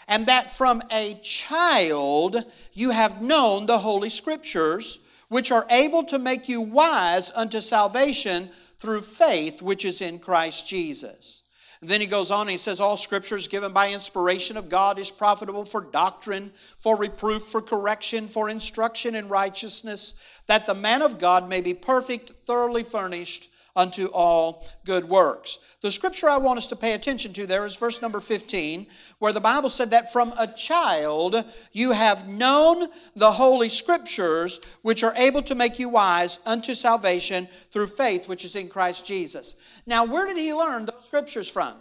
and 0.08 0.26
that 0.26 0.50
from 0.50 0.82
a 0.90 1.14
child 1.22 2.44
you 2.72 2.90
have 2.90 3.22
known 3.22 3.66
the 3.66 3.78
holy 3.78 4.10
scriptures, 4.10 5.06
which 5.28 5.50
are 5.50 5.66
able 5.70 6.04
to 6.04 6.18
make 6.18 6.48
you 6.48 6.60
wise 6.60 7.30
unto 7.34 7.60
salvation 7.60 8.50
through 8.78 9.00
faith 9.00 9.62
which 9.62 9.84
is 9.84 10.00
in 10.00 10.18
Christ 10.18 10.68
Jesus. 10.68 11.44
And 11.80 11.90
then 11.90 12.00
he 12.00 12.06
goes 12.06 12.30
on 12.30 12.42
and 12.42 12.50
he 12.50 12.56
says, 12.56 12.80
All 12.80 12.96
scripture 12.96 13.36
is 13.36 13.46
given 13.46 13.72
by 13.72 13.92
inspiration 13.92 14.56
of 14.56 14.70
God, 14.70 14.98
is 14.98 15.10
profitable 15.10 15.66
for 15.66 15.82
doctrine, 15.82 16.52
for 16.78 16.96
reproof, 16.96 17.42
for 17.42 17.60
correction, 17.60 18.26
for 18.26 18.48
instruction 18.48 19.14
in 19.14 19.28
righteousness, 19.28 20.40
that 20.46 20.66
the 20.66 20.74
man 20.74 21.02
of 21.02 21.18
God 21.18 21.46
may 21.48 21.60
be 21.60 21.74
perfect, 21.74 22.30
thoroughly 22.46 22.84
furnished 22.84 23.50
unto 23.76 24.06
all 24.06 24.66
good 24.84 25.04
works. 25.04 25.58
The 25.80 25.90
scripture 25.90 26.28
I 26.28 26.38
want 26.38 26.58
us 26.58 26.66
to 26.68 26.76
pay 26.76 26.92
attention 26.92 27.32
to 27.34 27.46
there 27.46 27.66
is 27.66 27.76
verse 27.76 28.00
number 28.00 28.20
15, 28.20 28.86
where 29.18 29.32
the 29.32 29.40
Bible 29.40 29.68
said 29.68 29.90
that 29.90 30.12
from 30.12 30.32
a 30.38 30.46
child 30.46 31.44
you 31.72 31.92
have 31.92 32.28
known 32.28 32.88
the 33.16 33.32
holy 33.32 33.68
scriptures, 33.68 34.60
which 34.82 35.02
are 35.02 35.14
able 35.16 35.42
to 35.42 35.54
make 35.54 35.78
you 35.78 35.88
wise 35.88 36.38
unto 36.46 36.74
salvation 36.74 37.48
through 37.70 37.88
faith 37.88 38.28
which 38.28 38.44
is 38.44 38.56
in 38.56 38.68
Christ 38.68 39.06
Jesus. 39.06 39.56
Now, 39.86 40.04
where 40.04 40.26
did 40.26 40.38
he 40.38 40.54
learn 40.54 40.86
those 40.86 41.04
scriptures 41.04 41.50
from? 41.50 41.74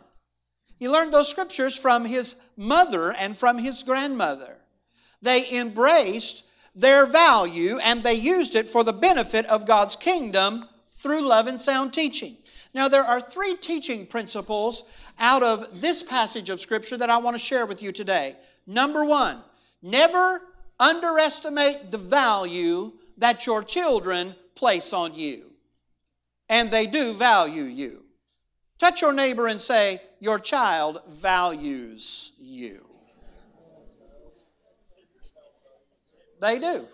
He 0.77 0.89
learned 0.89 1.13
those 1.13 1.29
scriptures 1.29 1.77
from 1.77 2.05
his 2.05 2.35
mother 2.57 3.13
and 3.13 3.37
from 3.37 3.59
his 3.59 3.83
grandmother. 3.83 4.57
They 5.21 5.49
embraced 5.57 6.45
their 6.75 7.05
value 7.05 7.77
and 7.77 8.03
they 8.03 8.15
used 8.15 8.55
it 8.55 8.67
for 8.67 8.83
the 8.83 8.91
benefit 8.91 9.45
of 9.45 9.67
God's 9.67 9.95
kingdom 9.95 10.65
through 11.03 11.21
love 11.21 11.47
and 11.47 11.59
sound 11.59 11.93
teaching. 11.93 12.37
Now, 12.73 12.87
there 12.87 13.03
are 13.03 13.21
three 13.21 13.55
teaching 13.55 14.07
principles 14.07 14.89
out 15.19 15.43
of 15.43 15.81
this 15.81 16.01
passage 16.01 16.49
of 16.49 16.59
Scripture 16.59 16.97
that 16.97 17.09
I 17.09 17.17
want 17.17 17.35
to 17.35 17.43
share 17.43 17.65
with 17.65 17.83
you 17.83 17.91
today. 17.91 18.35
Number 18.65 19.05
one, 19.05 19.43
never 19.81 20.41
underestimate 20.79 21.91
the 21.91 21.97
value 21.97 22.93
that 23.17 23.45
your 23.45 23.61
children 23.63 24.33
place 24.55 24.93
on 24.93 25.13
you. 25.13 25.51
And 26.49 26.71
they 26.71 26.87
do 26.87 27.13
value 27.13 27.63
you. 27.63 28.03
Touch 28.79 29.01
your 29.01 29.13
neighbor 29.13 29.47
and 29.47 29.61
say, 29.61 29.99
Your 30.19 30.39
child 30.39 31.01
values 31.07 32.31
you. 32.39 32.85
They 36.41 36.59
do. 36.59 36.87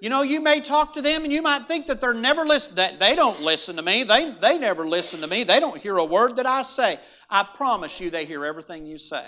You 0.00 0.10
know, 0.10 0.22
you 0.22 0.40
may 0.40 0.60
talk 0.60 0.92
to 0.94 1.02
them 1.02 1.24
and 1.24 1.32
you 1.32 1.40
might 1.40 1.66
think 1.66 1.86
that 1.86 2.00
they're 2.00 2.12
never 2.12 2.44
listen 2.44 2.74
that 2.74 2.98
they 2.98 3.14
don't 3.14 3.40
listen 3.40 3.76
to 3.76 3.82
me. 3.82 4.02
They 4.02 4.30
they 4.30 4.58
never 4.58 4.86
listen 4.86 5.20
to 5.20 5.26
me. 5.26 5.44
They 5.44 5.60
don't 5.60 5.78
hear 5.80 5.96
a 5.96 6.04
word 6.04 6.36
that 6.36 6.46
I 6.46 6.62
say. 6.62 6.98
I 7.30 7.46
promise 7.54 8.00
you 8.00 8.10
they 8.10 8.24
hear 8.24 8.44
everything 8.44 8.86
you 8.86 8.98
say. 8.98 9.24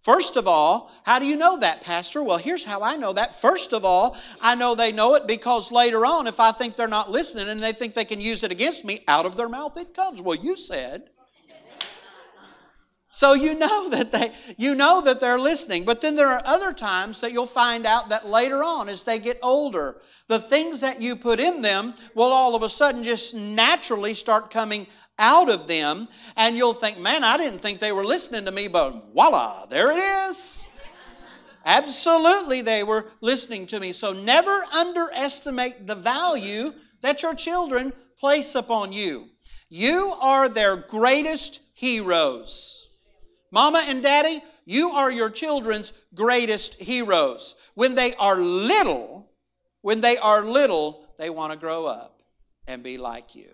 First 0.00 0.36
of 0.36 0.46
all, 0.46 0.92
how 1.04 1.18
do 1.18 1.26
you 1.26 1.36
know 1.36 1.58
that, 1.58 1.82
Pastor? 1.82 2.22
Well, 2.22 2.38
here's 2.38 2.64
how 2.64 2.82
I 2.82 2.96
know 2.96 3.12
that. 3.14 3.34
First 3.34 3.72
of 3.72 3.84
all, 3.84 4.16
I 4.40 4.54
know 4.54 4.74
they 4.74 4.92
know 4.92 5.16
it 5.16 5.26
because 5.26 5.72
later 5.72 6.06
on, 6.06 6.26
if 6.26 6.38
I 6.38 6.52
think 6.52 6.76
they're 6.76 6.86
not 6.86 7.10
listening 7.10 7.48
and 7.48 7.62
they 7.62 7.72
think 7.72 7.94
they 7.94 8.04
can 8.04 8.20
use 8.20 8.44
it 8.44 8.52
against 8.52 8.84
me, 8.84 9.02
out 9.08 9.26
of 9.26 9.36
their 9.36 9.48
mouth 9.48 9.76
it 9.76 9.94
comes. 9.94 10.22
Well, 10.22 10.36
you 10.36 10.56
said. 10.56 11.10
So 13.18 13.32
you 13.32 13.56
know 13.56 13.88
that 13.90 14.12
they 14.12 14.30
you 14.56 14.76
know 14.76 15.02
that 15.02 15.18
they're 15.18 15.40
listening. 15.40 15.84
But 15.84 16.00
then 16.00 16.14
there 16.14 16.28
are 16.28 16.42
other 16.44 16.72
times 16.72 17.20
that 17.20 17.32
you'll 17.32 17.46
find 17.46 17.84
out 17.84 18.10
that 18.10 18.28
later 18.28 18.62
on 18.62 18.88
as 18.88 19.02
they 19.02 19.18
get 19.18 19.40
older, 19.42 19.96
the 20.28 20.38
things 20.38 20.80
that 20.82 21.02
you 21.02 21.16
put 21.16 21.40
in 21.40 21.60
them 21.60 21.94
will 22.14 22.32
all 22.32 22.54
of 22.54 22.62
a 22.62 22.68
sudden 22.68 23.02
just 23.02 23.34
naturally 23.34 24.14
start 24.14 24.52
coming 24.52 24.86
out 25.18 25.50
of 25.50 25.66
them 25.66 26.06
and 26.36 26.56
you'll 26.56 26.74
think, 26.74 26.98
"Man, 26.98 27.24
I 27.24 27.36
didn't 27.36 27.58
think 27.58 27.80
they 27.80 27.90
were 27.90 28.04
listening 28.04 28.44
to 28.44 28.52
me, 28.52 28.68
but 28.68 29.12
voila, 29.12 29.66
there 29.66 29.90
it 29.90 29.98
is." 29.98 30.62
Absolutely 31.64 32.62
they 32.62 32.84
were 32.84 33.10
listening 33.20 33.66
to 33.66 33.80
me. 33.80 33.90
So 33.92 34.12
never 34.12 34.64
underestimate 34.72 35.88
the 35.88 35.96
value 35.96 36.72
that 37.00 37.24
your 37.24 37.34
children 37.34 37.92
place 38.16 38.54
upon 38.54 38.92
you. 38.92 39.30
You 39.68 40.14
are 40.20 40.48
their 40.48 40.76
greatest 40.76 41.72
heroes. 41.74 42.77
Mama 43.50 43.84
and 43.86 44.02
daddy, 44.02 44.40
you 44.64 44.90
are 44.90 45.10
your 45.10 45.30
children's 45.30 45.92
greatest 46.14 46.80
heroes. 46.80 47.54
When 47.74 47.94
they 47.94 48.14
are 48.16 48.36
little, 48.36 49.30
when 49.80 50.00
they 50.00 50.18
are 50.18 50.42
little, 50.42 51.06
they 51.18 51.30
want 51.30 51.52
to 51.52 51.58
grow 51.58 51.86
up 51.86 52.22
and 52.66 52.82
be 52.82 52.98
like 52.98 53.34
you. 53.34 53.48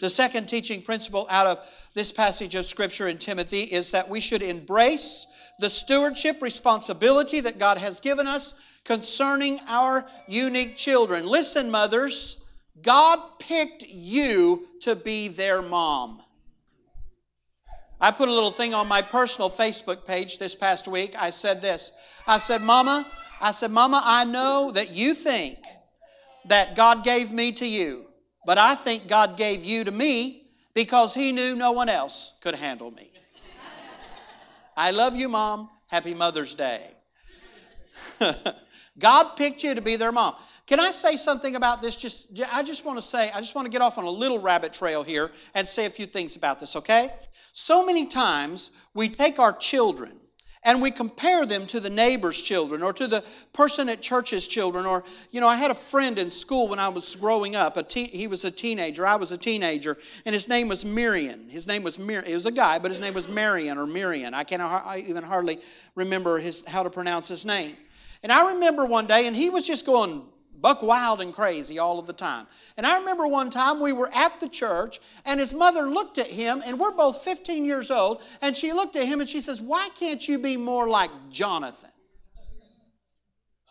The 0.00 0.10
second 0.10 0.48
teaching 0.48 0.82
principle 0.82 1.26
out 1.30 1.46
of 1.46 1.88
this 1.94 2.12
passage 2.12 2.54
of 2.54 2.66
Scripture 2.66 3.08
in 3.08 3.18
Timothy 3.18 3.62
is 3.62 3.92
that 3.92 4.08
we 4.08 4.20
should 4.20 4.42
embrace 4.42 5.26
the 5.60 5.70
stewardship 5.70 6.42
responsibility 6.42 7.40
that 7.40 7.58
God 7.58 7.78
has 7.78 8.00
given 8.00 8.26
us 8.26 8.54
concerning 8.84 9.60
our 9.66 10.04
unique 10.28 10.76
children. 10.76 11.26
Listen, 11.26 11.70
mothers, 11.70 12.44
God 12.82 13.20
picked 13.38 13.84
you 13.88 14.66
to 14.80 14.96
be 14.96 15.28
their 15.28 15.62
mom. 15.62 16.20
I 18.04 18.10
put 18.10 18.28
a 18.28 18.32
little 18.32 18.50
thing 18.50 18.74
on 18.74 18.86
my 18.86 19.00
personal 19.00 19.48
Facebook 19.48 20.04
page 20.04 20.36
this 20.36 20.54
past 20.54 20.86
week. 20.86 21.14
I 21.18 21.30
said 21.30 21.62
this 21.62 21.90
I 22.26 22.36
said, 22.36 22.60
Mama, 22.60 23.06
I 23.40 23.50
said, 23.52 23.70
Mama, 23.70 24.02
I 24.04 24.26
know 24.26 24.70
that 24.74 24.90
you 24.90 25.14
think 25.14 25.56
that 26.44 26.76
God 26.76 27.02
gave 27.02 27.32
me 27.32 27.50
to 27.52 27.66
you, 27.66 28.04
but 28.44 28.58
I 28.58 28.74
think 28.74 29.08
God 29.08 29.38
gave 29.38 29.64
you 29.64 29.84
to 29.84 29.90
me 29.90 30.50
because 30.74 31.14
He 31.14 31.32
knew 31.32 31.56
no 31.56 31.72
one 31.72 31.88
else 31.88 32.36
could 32.42 32.54
handle 32.56 32.90
me. 32.90 33.10
I 34.76 34.90
love 34.90 35.16
you, 35.16 35.30
Mom. 35.30 35.70
Happy 35.86 36.12
Mother's 36.12 36.54
Day. 36.54 36.82
God 38.98 39.30
picked 39.34 39.64
you 39.64 39.74
to 39.74 39.80
be 39.80 39.96
their 39.96 40.12
mom. 40.12 40.34
Can 40.66 40.80
I 40.80 40.90
say 40.92 41.16
something 41.16 41.56
about 41.56 41.82
this? 41.82 41.96
Just 41.96 42.40
I 42.50 42.62
just 42.62 42.84
want 42.86 42.98
to 42.98 43.02
say, 43.02 43.30
I 43.30 43.38
just 43.40 43.54
want 43.54 43.66
to 43.66 43.70
get 43.70 43.82
off 43.82 43.98
on 43.98 44.04
a 44.04 44.10
little 44.10 44.38
rabbit 44.38 44.72
trail 44.72 45.02
here 45.02 45.30
and 45.54 45.68
say 45.68 45.84
a 45.84 45.90
few 45.90 46.06
things 46.06 46.36
about 46.36 46.58
this, 46.58 46.74
okay? 46.76 47.10
So 47.52 47.84
many 47.84 48.06
times 48.06 48.70
we 48.94 49.08
take 49.08 49.38
our 49.38 49.52
children 49.52 50.16
and 50.64 50.80
we 50.80 50.90
compare 50.90 51.44
them 51.44 51.66
to 51.66 51.78
the 51.78 51.90
neighbor's 51.90 52.42
children 52.42 52.82
or 52.82 52.92
to 52.94 53.06
the 53.06 53.22
person 53.52 53.88
at 53.88 54.00
church's 54.00 54.48
children 54.48 54.86
or 54.86 55.04
you 55.30 55.40
know 55.40 55.46
i 55.46 55.56
had 55.56 55.70
a 55.70 55.74
friend 55.74 56.18
in 56.18 56.30
school 56.30 56.68
when 56.68 56.78
i 56.78 56.88
was 56.88 57.14
growing 57.16 57.54
up 57.54 57.88
te- 57.88 58.06
he 58.06 58.26
was 58.26 58.44
a 58.44 58.50
teenager 58.50 59.06
i 59.06 59.14
was 59.14 59.30
a 59.30 59.36
teenager 59.36 59.96
and 60.24 60.32
his 60.32 60.48
name 60.48 60.66
was 60.66 60.84
miriam 60.84 61.48
his 61.48 61.66
name 61.66 61.82
was 61.82 61.98
Mir- 61.98 62.24
he 62.26 62.32
was 62.32 62.46
a 62.46 62.50
guy 62.50 62.78
but 62.78 62.90
his 62.90 63.00
name 63.00 63.14
was 63.14 63.28
marion 63.28 63.78
or 63.78 63.86
miriam 63.86 64.34
i 64.34 64.42
can't 64.42 64.62
I 64.62 65.04
even 65.06 65.22
hardly 65.22 65.60
remember 65.94 66.38
his 66.38 66.66
how 66.66 66.82
to 66.82 66.90
pronounce 66.90 67.28
his 67.28 67.44
name 67.44 67.76
and 68.22 68.32
i 68.32 68.54
remember 68.54 68.86
one 68.86 69.06
day 69.06 69.26
and 69.26 69.36
he 69.36 69.50
was 69.50 69.66
just 69.66 69.84
going 69.84 70.22
buck 70.64 70.82
wild 70.82 71.20
and 71.20 71.34
crazy 71.34 71.78
all 71.78 71.98
of 71.98 72.06
the 72.06 72.12
time. 72.14 72.46
And 72.78 72.86
I 72.86 72.98
remember 72.98 73.26
one 73.26 73.50
time 73.50 73.80
we 73.80 73.92
were 73.92 74.10
at 74.14 74.40
the 74.40 74.48
church 74.48 74.98
and 75.26 75.38
his 75.38 75.52
mother 75.52 75.82
looked 75.82 76.16
at 76.16 76.28
him, 76.28 76.62
and 76.64 76.80
we're 76.80 76.90
both 76.90 77.22
15 77.22 77.66
years 77.66 77.90
old, 77.90 78.22
and 78.40 78.56
she 78.56 78.72
looked 78.72 78.96
at 78.96 79.04
him 79.04 79.20
and 79.20 79.28
she 79.28 79.42
says, 79.42 79.60
Why 79.60 79.90
can't 80.00 80.26
you 80.26 80.38
be 80.38 80.56
more 80.56 80.88
like 80.88 81.10
Jonathan? 81.28 81.90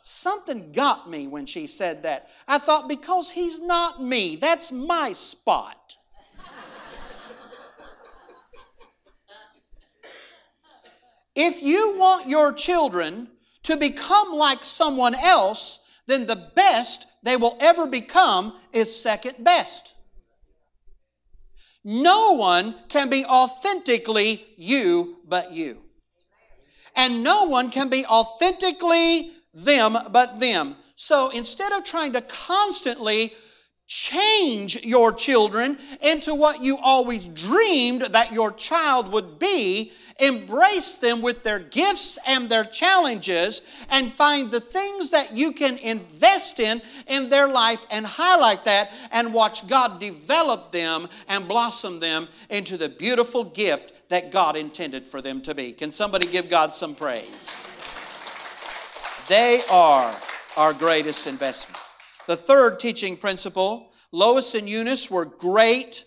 Something 0.03 0.71
got 0.71 1.09
me 1.09 1.25
when 1.25 1.47
she 1.47 1.65
said 1.65 2.03
that. 2.03 2.29
I 2.47 2.59
thought, 2.59 2.87
because 2.87 3.31
he's 3.31 3.59
not 3.59 3.99
me, 3.99 4.35
that's 4.35 4.71
my 4.71 5.13
spot. 5.13 5.95
if 11.35 11.63
you 11.63 11.95
want 11.97 12.29
your 12.29 12.53
children 12.53 13.29
to 13.63 13.77
become 13.77 14.31
like 14.31 14.63
someone 14.63 15.15
else, 15.15 15.79
then 16.07 16.25
the 16.27 16.51
best 16.55 17.05
they 17.23 17.37
will 17.37 17.57
ever 17.59 17.85
become 17.85 18.53
is 18.71 18.99
second 19.01 19.43
best. 19.43 19.93
No 21.83 22.33
one 22.33 22.75
can 22.89 23.09
be 23.09 23.25
authentically 23.25 24.45
you 24.57 25.17
but 25.27 25.51
you. 25.51 25.81
And 26.95 27.23
no 27.23 27.45
one 27.45 27.69
can 27.69 27.89
be 27.89 28.05
authentically 28.05 29.31
them 29.53 29.97
but 30.11 30.39
them. 30.39 30.75
So 30.95 31.29
instead 31.29 31.71
of 31.73 31.83
trying 31.83 32.13
to 32.13 32.21
constantly 32.21 33.33
change 33.87 34.83
your 34.83 35.11
children 35.11 35.77
into 36.01 36.33
what 36.33 36.61
you 36.61 36.77
always 36.77 37.27
dreamed 37.27 38.01
that 38.01 38.31
your 38.31 38.51
child 38.51 39.11
would 39.11 39.37
be, 39.37 39.91
embrace 40.19 40.95
them 40.95 41.21
with 41.21 41.43
their 41.43 41.59
gifts 41.59 42.17
and 42.27 42.49
their 42.49 42.63
challenges, 42.63 43.61
and 43.89 44.11
find 44.11 44.51
the 44.51 44.59
things 44.59 45.09
that 45.11 45.33
you 45.33 45.51
can 45.51 45.77
invest 45.77 46.59
in 46.59 46.81
in 47.07 47.29
their 47.29 47.47
life 47.47 47.85
and 47.91 48.05
highlight 48.05 48.65
that 48.65 48.91
and 49.11 49.33
watch 49.33 49.67
God 49.67 49.99
develop 49.99 50.71
them 50.71 51.07
and 51.27 51.47
blossom 51.47 51.99
them 51.99 52.27
into 52.49 52.77
the 52.77 52.89
beautiful 52.89 53.43
gift 53.43 54.09
that 54.09 54.31
God 54.31 54.55
intended 54.55 55.07
for 55.07 55.21
them 55.21 55.41
to 55.41 55.55
be. 55.55 55.71
Can 55.73 55.91
somebody 55.91 56.27
give 56.27 56.49
God 56.49 56.73
some 56.73 56.95
praise? 56.95 57.67
They 59.27 59.61
are 59.71 60.15
our 60.57 60.73
greatest 60.73 61.27
investment. 61.27 61.79
The 62.27 62.37
third 62.37 62.79
teaching 62.79 63.17
principle 63.17 63.91
Lois 64.11 64.53
and 64.53 64.69
Eunice 64.69 65.09
were 65.09 65.25
great 65.25 66.05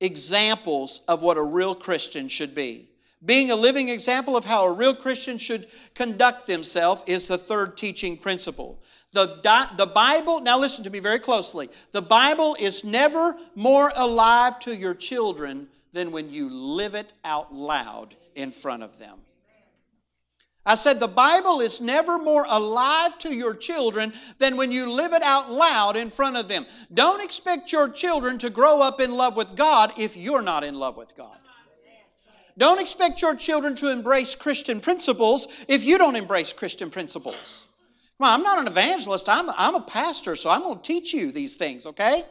examples 0.00 1.04
of 1.06 1.22
what 1.22 1.36
a 1.36 1.42
real 1.42 1.74
Christian 1.74 2.26
should 2.28 2.54
be. 2.54 2.89
Being 3.24 3.50
a 3.50 3.56
living 3.56 3.88
example 3.90 4.36
of 4.36 4.46
how 4.46 4.64
a 4.64 4.72
real 4.72 4.94
Christian 4.94 5.36
should 5.36 5.66
conduct 5.94 6.46
themselves 6.46 7.04
is 7.06 7.26
the 7.26 7.36
third 7.36 7.76
teaching 7.76 8.16
principle. 8.16 8.82
The, 9.12 9.40
the 9.76 9.86
Bible, 9.86 10.40
now 10.40 10.58
listen 10.58 10.84
to 10.84 10.90
me 10.90 11.00
very 11.00 11.18
closely. 11.18 11.68
The 11.92 12.00
Bible 12.00 12.56
is 12.58 12.84
never 12.84 13.36
more 13.54 13.92
alive 13.94 14.58
to 14.60 14.74
your 14.74 14.94
children 14.94 15.68
than 15.92 16.12
when 16.12 16.30
you 16.30 16.48
live 16.48 16.94
it 16.94 17.12
out 17.24 17.52
loud 17.52 18.14
in 18.34 18.52
front 18.52 18.82
of 18.82 18.98
them. 18.98 19.18
I 20.64 20.74
said 20.74 21.00
the 21.00 21.08
Bible 21.08 21.60
is 21.60 21.80
never 21.80 22.18
more 22.18 22.46
alive 22.48 23.18
to 23.20 23.34
your 23.34 23.54
children 23.54 24.12
than 24.38 24.56
when 24.56 24.70
you 24.70 24.90
live 24.90 25.12
it 25.12 25.22
out 25.22 25.50
loud 25.50 25.96
in 25.96 26.10
front 26.10 26.36
of 26.36 26.48
them. 26.48 26.66
Don't 26.92 27.24
expect 27.24 27.72
your 27.72 27.88
children 27.88 28.38
to 28.38 28.50
grow 28.50 28.80
up 28.80 29.00
in 29.00 29.10
love 29.10 29.36
with 29.36 29.56
God 29.56 29.92
if 29.98 30.16
you're 30.16 30.42
not 30.42 30.62
in 30.62 30.78
love 30.78 30.96
with 30.96 31.16
God. 31.16 31.39
Don't 32.60 32.78
expect 32.78 33.22
your 33.22 33.34
children 33.34 33.74
to 33.76 33.90
embrace 33.90 34.34
Christian 34.34 34.82
principles 34.82 35.64
if 35.66 35.82
you 35.82 35.96
don't 35.96 36.14
embrace 36.14 36.52
Christian 36.52 36.90
principles. 36.90 37.64
On, 38.20 38.28
I'm 38.28 38.42
not 38.42 38.58
an 38.58 38.66
evangelist, 38.66 39.30
I'm, 39.30 39.48
I'm 39.56 39.76
a 39.76 39.80
pastor, 39.80 40.36
so 40.36 40.50
I'm 40.50 40.60
going 40.60 40.76
to 40.76 40.82
teach 40.82 41.14
you 41.14 41.32
these 41.32 41.56
things, 41.56 41.86
okay? 41.86 42.22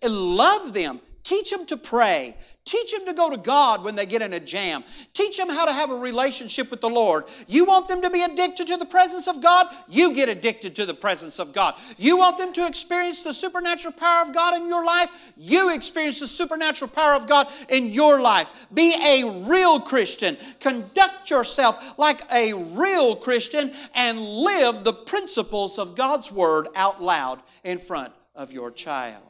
And 0.00 0.14
love 0.14 0.72
them. 0.72 1.00
Teach 1.24 1.50
them 1.50 1.66
to 1.66 1.76
pray. 1.76 2.38
Teach 2.66 2.90
them 2.90 3.06
to 3.06 3.12
go 3.12 3.30
to 3.30 3.36
God 3.36 3.84
when 3.84 3.94
they 3.94 4.06
get 4.06 4.22
in 4.22 4.32
a 4.32 4.40
jam. 4.40 4.82
Teach 5.14 5.36
them 5.36 5.48
how 5.48 5.66
to 5.66 5.72
have 5.72 5.92
a 5.92 5.96
relationship 5.96 6.68
with 6.68 6.80
the 6.80 6.88
Lord. 6.88 7.22
You 7.46 7.64
want 7.64 7.86
them 7.86 8.02
to 8.02 8.10
be 8.10 8.22
addicted 8.22 8.66
to 8.66 8.76
the 8.76 8.84
presence 8.84 9.28
of 9.28 9.40
God? 9.40 9.68
You 9.88 10.12
get 10.16 10.28
addicted 10.28 10.74
to 10.74 10.84
the 10.84 10.92
presence 10.92 11.38
of 11.38 11.52
God. 11.52 11.76
You 11.96 12.16
want 12.16 12.38
them 12.38 12.52
to 12.54 12.66
experience 12.66 13.22
the 13.22 13.32
supernatural 13.32 13.94
power 13.94 14.20
of 14.20 14.34
God 14.34 14.60
in 14.60 14.68
your 14.68 14.84
life? 14.84 15.32
You 15.36 15.72
experience 15.72 16.18
the 16.18 16.26
supernatural 16.26 16.90
power 16.90 17.14
of 17.14 17.28
God 17.28 17.46
in 17.68 17.92
your 17.92 18.20
life. 18.20 18.66
Be 18.74 18.92
a 19.00 19.44
real 19.48 19.78
Christian. 19.78 20.36
Conduct 20.58 21.30
yourself 21.30 21.96
like 22.00 22.22
a 22.32 22.52
real 22.52 23.14
Christian 23.14 23.72
and 23.94 24.18
live 24.18 24.82
the 24.82 24.92
principles 24.92 25.78
of 25.78 25.94
God's 25.94 26.32
Word 26.32 26.66
out 26.74 27.00
loud 27.00 27.40
in 27.62 27.78
front 27.78 28.12
of 28.34 28.52
your 28.52 28.72
child. 28.72 29.22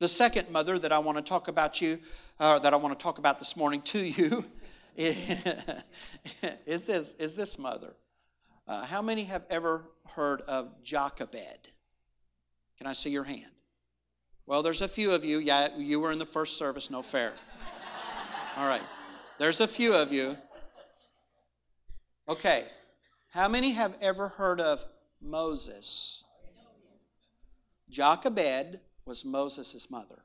The 0.00 0.08
second 0.08 0.50
mother 0.50 0.80
that 0.80 0.90
I 0.90 0.98
want 0.98 1.18
to 1.18 1.22
talk 1.22 1.46
about 1.46 1.80
you 1.80 2.00
uh, 2.42 2.58
that 2.58 2.74
I 2.74 2.76
want 2.76 2.98
to 2.98 3.00
talk 3.00 3.18
about 3.18 3.38
this 3.38 3.56
morning 3.56 3.82
to 3.82 4.04
you 4.04 4.44
is 4.96 6.86
this, 6.86 7.14
is 7.14 7.36
this 7.36 7.56
mother. 7.56 7.94
Uh, 8.66 8.84
how 8.84 9.00
many 9.00 9.24
have 9.24 9.46
ever 9.48 9.84
heard 10.16 10.40
of 10.42 10.82
Jochebed? 10.82 11.68
Can 12.76 12.88
I 12.88 12.94
see 12.94 13.10
your 13.10 13.22
hand? 13.22 13.52
Well, 14.44 14.64
there's 14.64 14.82
a 14.82 14.88
few 14.88 15.12
of 15.12 15.24
you. 15.24 15.38
Yeah, 15.38 15.68
you 15.78 16.00
were 16.00 16.10
in 16.10 16.18
the 16.18 16.26
first 16.26 16.58
service, 16.58 16.90
no 16.90 17.00
fair. 17.00 17.34
All 18.56 18.66
right. 18.66 18.82
There's 19.38 19.60
a 19.60 19.68
few 19.68 19.94
of 19.94 20.12
you. 20.12 20.36
Okay. 22.28 22.64
How 23.30 23.46
many 23.46 23.70
have 23.70 23.96
ever 24.02 24.28
heard 24.28 24.60
of 24.60 24.84
Moses? 25.20 26.24
Jochebed 27.88 28.80
was 29.06 29.24
Moses' 29.24 29.88
mother. 29.92 30.24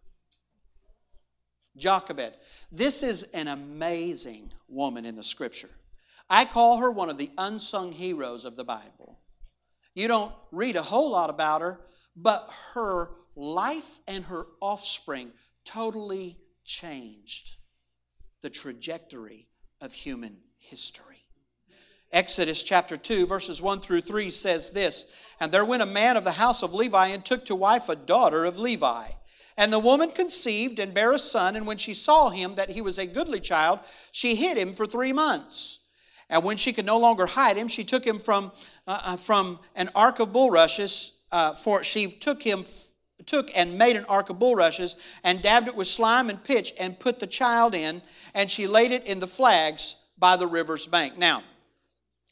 Jochebed. 1.78 2.34
This 2.72 3.04
is 3.04 3.24
an 3.34 3.48
amazing 3.48 4.52
woman 4.68 5.06
in 5.06 5.16
the 5.16 5.24
scripture. 5.24 5.70
I 6.30 6.46
call 6.46 6.78
her 6.78 6.92
one 6.92 7.10
of 7.10 7.18
the 7.18 7.32
unsung 7.38 7.92
heroes 7.92 8.46
of 8.46 8.56
the 8.56 8.64
Bible. 8.64 9.20
You 9.96 10.08
don't 10.08 10.34
read 10.52 10.76
a 10.76 10.82
whole 10.82 11.12
lot 11.12 11.30
about 11.30 11.62
her, 11.62 11.80
but 12.16 12.52
her 12.74 13.10
life 13.36 14.00
and 14.08 14.26
her 14.26 14.46
offspring 14.60 15.32
totally 15.64 16.38
changed 16.66 17.58
the 18.42 18.50
trajectory 18.50 19.48
of 19.82 19.94
human 19.94 20.38
history. 20.60 21.24
Exodus 22.12 22.64
chapter 22.64 22.96
2, 22.96 23.26
verses 23.26 23.62
1 23.62 23.82
through 23.82 24.02
3 24.02 24.32
says 24.32 24.70
this 24.72 25.12
And 25.40 25.52
there 25.52 25.66
went 25.66 25.84
a 25.84 25.88
man 25.88 26.18
of 26.18 26.24
the 26.24 26.34
house 26.34 26.64
of 26.64 26.74
Levi 26.74 27.08
and 27.08 27.24
took 27.24 27.46
to 27.46 27.56
wife 27.56 27.90
a 27.90 27.96
daughter 27.96 28.46
of 28.46 28.58
Levi. 28.58 29.08
And 29.58 29.74
the 29.74 29.80
woman 29.80 30.12
conceived 30.12 30.78
and 30.78 30.94
bare 30.94 31.14
a 31.14 31.20
son, 31.20 31.56
and 31.56 31.66
when 31.66 31.78
she 31.78 31.94
saw 31.94 32.30
him 32.30 32.56
that 32.56 32.70
he 32.70 32.82
was 32.82 33.00
a 33.00 33.08
goodly 33.08 33.40
child, 33.40 33.80
she 34.12 34.36
hid 34.36 34.58
him 34.58 34.74
for 34.74 34.86
three 34.86 35.12
months. 35.12 35.88
And 36.30 36.44
when 36.44 36.58
she 36.58 36.74
could 36.74 36.86
no 36.86 37.00
longer 37.00 37.26
hide 37.26 37.58
him, 37.58 37.68
she 37.68 37.84
took 37.84 38.06
him 38.06 38.20
from, 38.20 38.52
uh, 38.86 39.02
uh 39.04 39.18
from 39.18 39.60
an 39.76 39.90
ark 39.96 40.20
of 40.20 40.32
bulrushes, 40.32 41.18
uh, 41.32 41.54
for 41.54 41.84
she 41.84 42.08
took 42.08 42.44
him 42.44 42.64
took 43.26 43.50
and 43.58 43.78
made 43.78 43.96
an 43.96 44.06
ark 44.06 44.30
of 44.30 44.38
bulrushes 44.38 44.96
and 45.24 45.42
dabbed 45.42 45.68
it 45.68 45.76
with 45.76 45.88
slime 45.88 46.30
and 46.30 46.44
pitch 46.44 46.72
and 46.80 47.00
put 47.00 47.20
the 47.20 47.28
child 47.28 47.74
in, 47.74 48.02
and 48.36 48.52
she 48.52 48.68
laid 48.68 48.92
it 48.92 49.06
in 49.06 49.20
the 49.20 49.28
flags 49.28 50.04
by 50.18 50.36
the 50.36 50.48
river's 50.48 50.86
bank. 50.86 51.18
Now, 51.18 51.44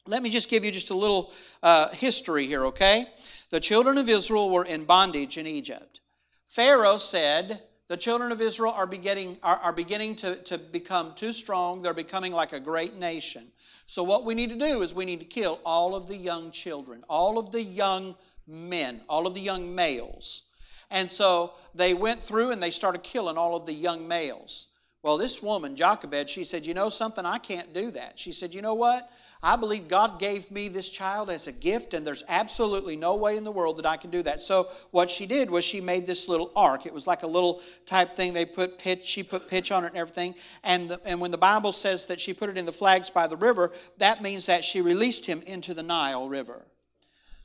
let 0.08 0.22
me 0.22 0.30
just 0.30 0.50
give 0.50 0.64
you 0.64 0.72
just 0.72 0.92
a 0.92 0.96
little 0.96 1.34
uh, 1.64 1.90
history 1.90 2.46
here, 2.46 2.66
okay? 2.68 3.08
The 3.50 3.60
children 3.60 3.98
of 3.98 4.08
Israel 4.08 4.50
were 4.52 4.64
in 4.64 4.86
bondage 4.86 5.38
in 5.38 5.48
Egypt. 5.48 6.02
Pharaoh 6.48 6.98
said, 6.98 7.62
the 7.88 7.98
children 7.98 8.32
of 8.32 8.42
Israel 8.42 8.74
are 8.76 8.88
beginning, 8.88 9.38
are, 9.44 9.58
are 9.58 9.74
beginning 9.74 10.16
to, 10.18 10.36
to 10.44 10.58
become 10.58 11.14
too 11.14 11.32
strong. 11.32 11.82
They're 11.82 11.94
becoming 11.94 12.32
like 12.32 12.54
a 12.54 12.60
great 12.60 12.96
nation. 12.96 13.44
So, 13.86 14.04
what 14.04 14.26
we 14.26 14.34
need 14.34 14.50
to 14.50 14.58
do 14.58 14.82
is 14.82 14.96
we 14.96 15.06
need 15.06 15.20
to 15.20 15.26
kill 15.26 15.60
all 15.64 15.96
of 15.96 16.08
the 16.08 16.18
young 16.18 16.50
children, 16.50 17.04
all 17.08 17.38
of 17.38 17.52
the 17.52 17.62
young 17.62 18.16
men, 18.48 19.02
all 19.08 19.28
of 19.28 19.36
the 19.36 19.42
young 19.42 19.76
males. 19.76 20.50
And 20.92 21.12
so 21.12 21.54
they 21.74 21.94
went 21.94 22.22
through 22.22 22.52
and 22.52 22.62
they 22.62 22.72
started 22.72 23.04
killing 23.04 23.38
all 23.38 23.56
of 23.56 23.66
the 23.66 23.74
young 23.74 24.08
males. 24.08 24.68
Well, 25.04 25.18
this 25.18 25.42
woman, 25.42 25.76
Jochebed, 25.76 26.30
she 26.30 26.44
said, 26.44 26.66
You 26.66 26.74
know 26.74 26.90
something? 26.90 27.26
I 27.26 27.38
can't 27.38 27.74
do 27.74 27.92
that. 27.92 28.18
She 28.18 28.32
said, 28.32 28.56
You 28.56 28.62
know 28.62 28.74
what? 28.74 29.10
I 29.46 29.58
believe 29.58 29.88
God 29.88 30.18
gave 30.18 30.50
me 30.50 30.70
this 30.70 30.90
child 30.90 31.30
as 31.30 31.46
a 31.46 31.52
gift, 31.52 31.94
and 31.94 32.06
there's 32.06 32.24
absolutely 32.28 32.96
no 32.96 33.16
way 33.16 33.38
in 33.38 33.44
the 33.44 33.52
world 33.52 33.78
that 33.78 33.86
I 33.86 33.96
can 33.96 34.10
do 34.10 34.24
that. 34.24 34.42
So, 34.42 34.70
what 34.90 35.08
she 35.08 35.28
did 35.28 35.52
was 35.52 35.64
she 35.64 35.82
made 35.82 36.08
this 36.08 36.28
little 36.28 36.52
ark. 36.56 36.88
It 36.88 36.94
was 36.96 37.06
like 37.06 37.22
a 37.22 37.28
little 37.28 37.62
type 37.86 38.16
thing. 38.16 38.34
They 38.34 38.46
put 38.46 38.80
pitch, 38.80 39.06
she 39.06 39.22
put 39.22 39.48
pitch 39.48 39.72
on 39.72 39.84
it 39.84 39.90
and 39.90 39.98
everything. 39.98 40.34
And, 40.64 40.90
the, 40.90 41.00
and 41.06 41.22
when 41.22 41.30
the 41.30 41.38
Bible 41.38 41.74
says 41.74 42.08
that 42.08 42.20
she 42.20 42.34
put 42.34 42.50
it 42.50 42.58
in 42.58 42.66
the 42.66 42.72
flags 42.72 43.12
by 43.12 43.28
the 43.28 43.38
river, 43.38 43.72
that 44.00 44.20
means 44.20 44.48
that 44.48 44.64
she 44.64 44.82
released 44.82 45.28
him 45.28 45.44
into 45.44 45.76
the 45.76 45.84
Nile 45.84 46.28
River. 46.28 46.66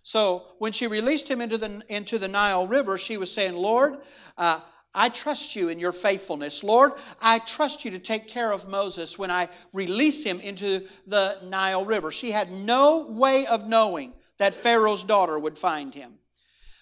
So, 0.02 0.46
when 0.58 0.72
she 0.72 0.86
released 0.86 1.30
him 1.30 1.42
into 1.42 1.58
the, 1.58 1.82
into 1.90 2.18
the 2.18 2.28
Nile 2.28 2.66
River, 2.66 2.96
she 2.96 3.18
was 3.18 3.30
saying, 3.30 3.54
Lord, 3.56 3.98
uh, 4.38 4.60
I 4.94 5.09
trust 5.09 5.55
you 5.55 5.68
in 5.68 5.79
your 5.79 5.92
faithfulness. 5.92 6.64
Lord, 6.64 6.92
I 7.20 7.38
trust 7.40 7.85
you 7.85 7.92
to 7.92 7.98
take 7.98 8.26
care 8.26 8.53
of 8.53 8.68
Moses 8.68 9.18
when 9.18 9.31
I 9.31 9.48
release 9.72 10.24
him 10.24 10.40
into 10.40 10.83
the 11.07 11.38
Nile 11.44 11.85
River. 11.85 12.11
She 12.11 12.33
had 12.33 12.50
no 12.50 13.07
way 13.09 13.46
of 13.46 13.68
knowing 13.68 14.14
that 14.38 14.55
Pharaoh's 14.55 15.05
daughter 15.05 15.38
would 15.38 15.57
find 15.57 15.94
him. 15.94 16.14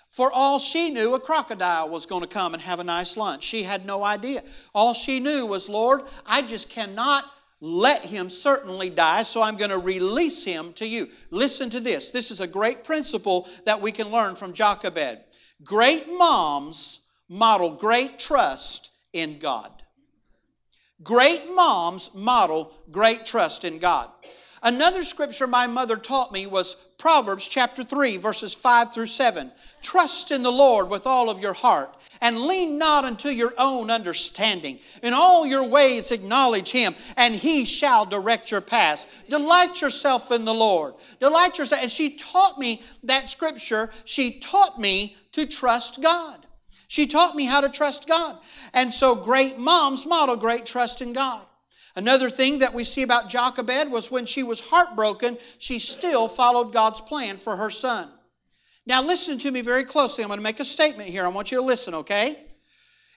For 0.08 0.32
all 0.32 0.58
she 0.58 0.88
knew, 0.88 1.14
a 1.14 1.20
crocodile 1.20 1.90
was 1.90 2.06
going 2.06 2.22
to 2.22 2.26
come 2.26 2.54
and 2.54 2.62
have 2.62 2.80
a 2.80 2.84
nice 2.84 3.16
lunch. 3.16 3.44
She 3.44 3.64
had 3.64 3.84
no 3.84 4.02
idea. 4.02 4.42
All 4.74 4.94
she 4.94 5.20
knew 5.20 5.44
was, 5.44 5.68
Lord, 5.68 6.02
I 6.24 6.40
just 6.40 6.70
cannot 6.70 7.24
let 7.60 8.06
him 8.06 8.30
certainly 8.30 8.88
die, 8.88 9.24
so 9.24 9.42
I'm 9.42 9.56
going 9.56 9.70
to 9.70 9.78
release 9.78 10.44
him 10.44 10.72
to 10.74 10.86
you. 10.86 11.08
Listen 11.30 11.68
to 11.70 11.80
this. 11.80 12.10
This 12.10 12.30
is 12.30 12.40
a 12.40 12.46
great 12.46 12.84
principle 12.84 13.48
that 13.66 13.82
we 13.82 13.92
can 13.92 14.08
learn 14.08 14.34
from 14.34 14.54
Jochebed. 14.54 15.18
Great 15.62 16.10
moms 16.10 17.07
model 17.28 17.70
great 17.70 18.18
trust 18.18 18.92
in 19.12 19.38
God. 19.38 19.70
Great 21.02 21.54
moms 21.54 22.14
model 22.14 22.72
great 22.90 23.24
trust 23.24 23.64
in 23.64 23.78
God. 23.78 24.08
Another 24.62 25.04
scripture 25.04 25.46
my 25.46 25.66
mother 25.66 25.96
taught 25.96 26.32
me 26.32 26.46
was 26.46 26.74
Proverbs 26.98 27.46
chapter 27.46 27.84
3, 27.84 28.16
verses 28.16 28.52
5 28.52 28.92
through 28.92 29.06
7. 29.06 29.52
Trust 29.82 30.32
in 30.32 30.42
the 30.42 30.50
Lord 30.50 30.90
with 30.90 31.06
all 31.06 31.30
of 31.30 31.38
your 31.38 31.52
heart 31.52 31.94
and 32.20 32.40
lean 32.40 32.78
not 32.78 33.04
unto 33.04 33.28
your 33.28 33.54
own 33.58 33.90
understanding. 33.90 34.80
In 35.02 35.12
all 35.12 35.46
your 35.46 35.64
ways 35.64 36.10
acknowledge 36.10 36.72
him, 36.72 36.96
and 37.16 37.34
he 37.34 37.64
shall 37.64 38.04
direct 38.04 38.50
your 38.50 38.60
paths. 38.60 39.06
Delight 39.28 39.80
yourself 39.80 40.32
in 40.32 40.44
the 40.44 40.54
Lord. 40.54 40.94
Delight 41.20 41.58
yourself. 41.58 41.82
And 41.82 41.92
she 41.92 42.16
taught 42.16 42.58
me 42.58 42.82
that 43.04 43.28
scripture. 43.28 43.90
She 44.04 44.40
taught 44.40 44.80
me 44.80 45.16
to 45.32 45.46
trust 45.46 46.02
God. 46.02 46.46
She 46.88 47.06
taught 47.06 47.36
me 47.36 47.44
how 47.44 47.60
to 47.60 47.68
trust 47.68 48.08
God. 48.08 48.38
And 48.74 48.92
so 48.92 49.14
great 49.14 49.58
moms 49.58 50.06
model 50.06 50.36
great 50.36 50.66
trust 50.66 51.00
in 51.00 51.12
God. 51.12 51.44
Another 51.94 52.30
thing 52.30 52.58
that 52.58 52.74
we 52.74 52.84
see 52.84 53.02
about 53.02 53.28
Jochebed 53.28 53.90
was 53.90 54.10
when 54.10 54.24
she 54.24 54.42
was 54.42 54.60
heartbroken, 54.60 55.36
she 55.58 55.78
still 55.78 56.28
followed 56.28 56.72
God's 56.72 57.00
plan 57.00 57.36
for 57.36 57.56
her 57.56 57.70
son. 57.70 58.08
Now, 58.86 59.02
listen 59.02 59.36
to 59.38 59.50
me 59.50 59.60
very 59.60 59.84
closely. 59.84 60.24
I'm 60.24 60.28
going 60.28 60.38
to 60.38 60.42
make 60.42 60.60
a 60.60 60.64
statement 60.64 61.10
here. 61.10 61.24
I 61.24 61.28
want 61.28 61.52
you 61.52 61.58
to 61.58 61.64
listen, 61.64 61.94
okay? 61.94 62.36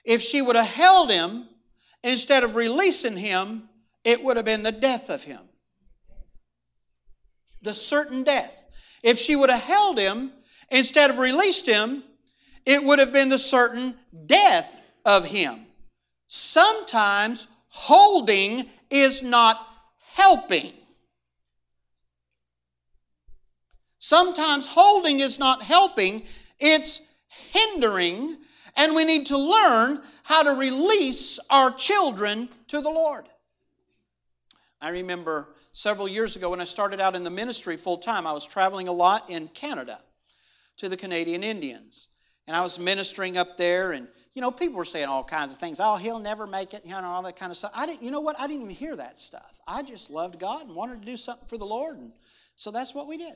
If 0.04 0.20
she 0.20 0.42
would 0.42 0.56
have 0.56 0.66
held 0.66 1.10
him 1.10 1.48
instead 2.02 2.44
of 2.44 2.56
releasing 2.56 3.16
him, 3.16 3.68
it 4.04 4.22
would 4.22 4.36
have 4.36 4.44
been 4.44 4.64
the 4.64 4.72
death 4.72 5.08
of 5.08 5.22
him. 5.22 5.40
The 7.62 7.72
certain 7.72 8.22
death. 8.22 8.66
If 9.02 9.18
she 9.18 9.34
would 9.34 9.48
have 9.48 9.62
held 9.62 9.98
him 9.98 10.32
instead 10.70 11.08
of 11.08 11.18
released 11.18 11.66
him, 11.66 12.02
it 12.64 12.84
would 12.84 12.98
have 12.98 13.12
been 13.12 13.28
the 13.28 13.38
certain 13.38 13.94
death 14.26 14.82
of 15.04 15.26
him. 15.26 15.66
Sometimes 16.26 17.48
holding 17.68 18.68
is 18.90 19.22
not 19.22 19.66
helping. 20.14 20.72
Sometimes 23.98 24.66
holding 24.66 25.20
is 25.20 25.38
not 25.38 25.62
helping, 25.62 26.24
it's 26.58 27.12
hindering, 27.28 28.36
and 28.76 28.94
we 28.94 29.04
need 29.04 29.26
to 29.26 29.38
learn 29.38 30.02
how 30.24 30.42
to 30.42 30.50
release 30.50 31.38
our 31.50 31.70
children 31.70 32.48
to 32.68 32.80
the 32.80 32.90
Lord. 32.90 33.28
I 34.80 34.90
remember 34.90 35.54
several 35.72 36.08
years 36.08 36.36
ago 36.36 36.50
when 36.50 36.60
I 36.60 36.64
started 36.64 37.00
out 37.00 37.14
in 37.14 37.22
the 37.22 37.30
ministry 37.30 37.76
full 37.76 37.98
time, 37.98 38.26
I 38.26 38.32
was 38.32 38.46
traveling 38.46 38.88
a 38.88 38.92
lot 38.92 39.30
in 39.30 39.48
Canada 39.48 40.00
to 40.78 40.88
the 40.88 40.96
Canadian 40.96 41.42
Indians. 41.42 42.08
And 42.46 42.56
I 42.56 42.62
was 42.62 42.78
ministering 42.78 43.36
up 43.36 43.56
there, 43.56 43.92
and 43.92 44.08
you 44.34 44.42
know, 44.42 44.50
people 44.50 44.76
were 44.76 44.84
saying 44.84 45.06
all 45.06 45.24
kinds 45.24 45.52
of 45.52 45.58
things. 45.58 45.78
Oh, 45.80 45.96
he'll 45.96 46.18
never 46.18 46.46
make 46.46 46.74
it, 46.74 46.82
you 46.84 46.92
know, 46.92 47.02
all 47.04 47.22
that 47.22 47.36
kind 47.36 47.50
of 47.50 47.56
stuff. 47.56 47.72
I 47.74 47.86
didn't, 47.86 48.02
you 48.02 48.10
know 48.10 48.20
what? 48.20 48.38
I 48.38 48.46
didn't 48.46 48.62
even 48.62 48.74
hear 48.74 48.96
that 48.96 49.18
stuff. 49.18 49.60
I 49.66 49.82
just 49.82 50.10
loved 50.10 50.38
God 50.38 50.66
and 50.66 50.74
wanted 50.74 51.00
to 51.02 51.06
do 51.06 51.16
something 51.16 51.46
for 51.46 51.58
the 51.58 51.66
Lord, 51.66 51.98
and 51.98 52.12
so 52.56 52.70
that's 52.70 52.94
what 52.94 53.06
we 53.06 53.16
did. 53.16 53.34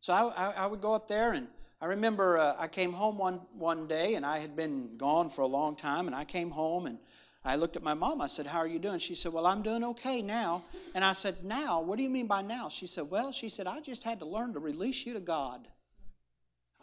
So 0.00 0.12
I, 0.12 0.48
I, 0.48 0.50
I 0.64 0.66
would 0.66 0.80
go 0.80 0.94
up 0.94 1.08
there, 1.08 1.32
and 1.32 1.46
I 1.80 1.86
remember 1.86 2.38
uh, 2.38 2.56
I 2.58 2.68
came 2.68 2.92
home 2.92 3.18
one 3.18 3.40
one 3.56 3.86
day, 3.86 4.14
and 4.14 4.26
I 4.26 4.38
had 4.38 4.56
been 4.56 4.96
gone 4.96 5.30
for 5.30 5.42
a 5.42 5.46
long 5.46 5.76
time, 5.76 6.06
and 6.06 6.14
I 6.14 6.24
came 6.24 6.50
home, 6.50 6.86
and 6.86 6.98
I 7.44 7.56
looked 7.56 7.74
at 7.74 7.82
my 7.82 7.94
mom. 7.94 8.20
I 8.20 8.28
said, 8.28 8.46
How 8.46 8.58
are 8.58 8.66
you 8.66 8.78
doing? 8.78 8.98
She 8.98 9.14
said, 9.14 9.32
Well, 9.32 9.46
I'm 9.46 9.62
doing 9.62 9.82
okay 9.84 10.22
now. 10.22 10.62
And 10.94 11.04
I 11.04 11.12
said, 11.12 11.44
Now? 11.44 11.80
What 11.80 11.96
do 11.96 12.04
you 12.04 12.10
mean 12.10 12.26
by 12.26 12.42
now? 12.42 12.68
She 12.68 12.86
said, 12.86 13.10
Well, 13.10 13.32
she 13.32 13.48
said, 13.48 13.66
I 13.66 13.80
just 13.80 14.04
had 14.04 14.20
to 14.20 14.24
learn 14.24 14.52
to 14.52 14.60
release 14.60 15.04
you 15.04 15.12
to 15.14 15.20
God. 15.20 15.66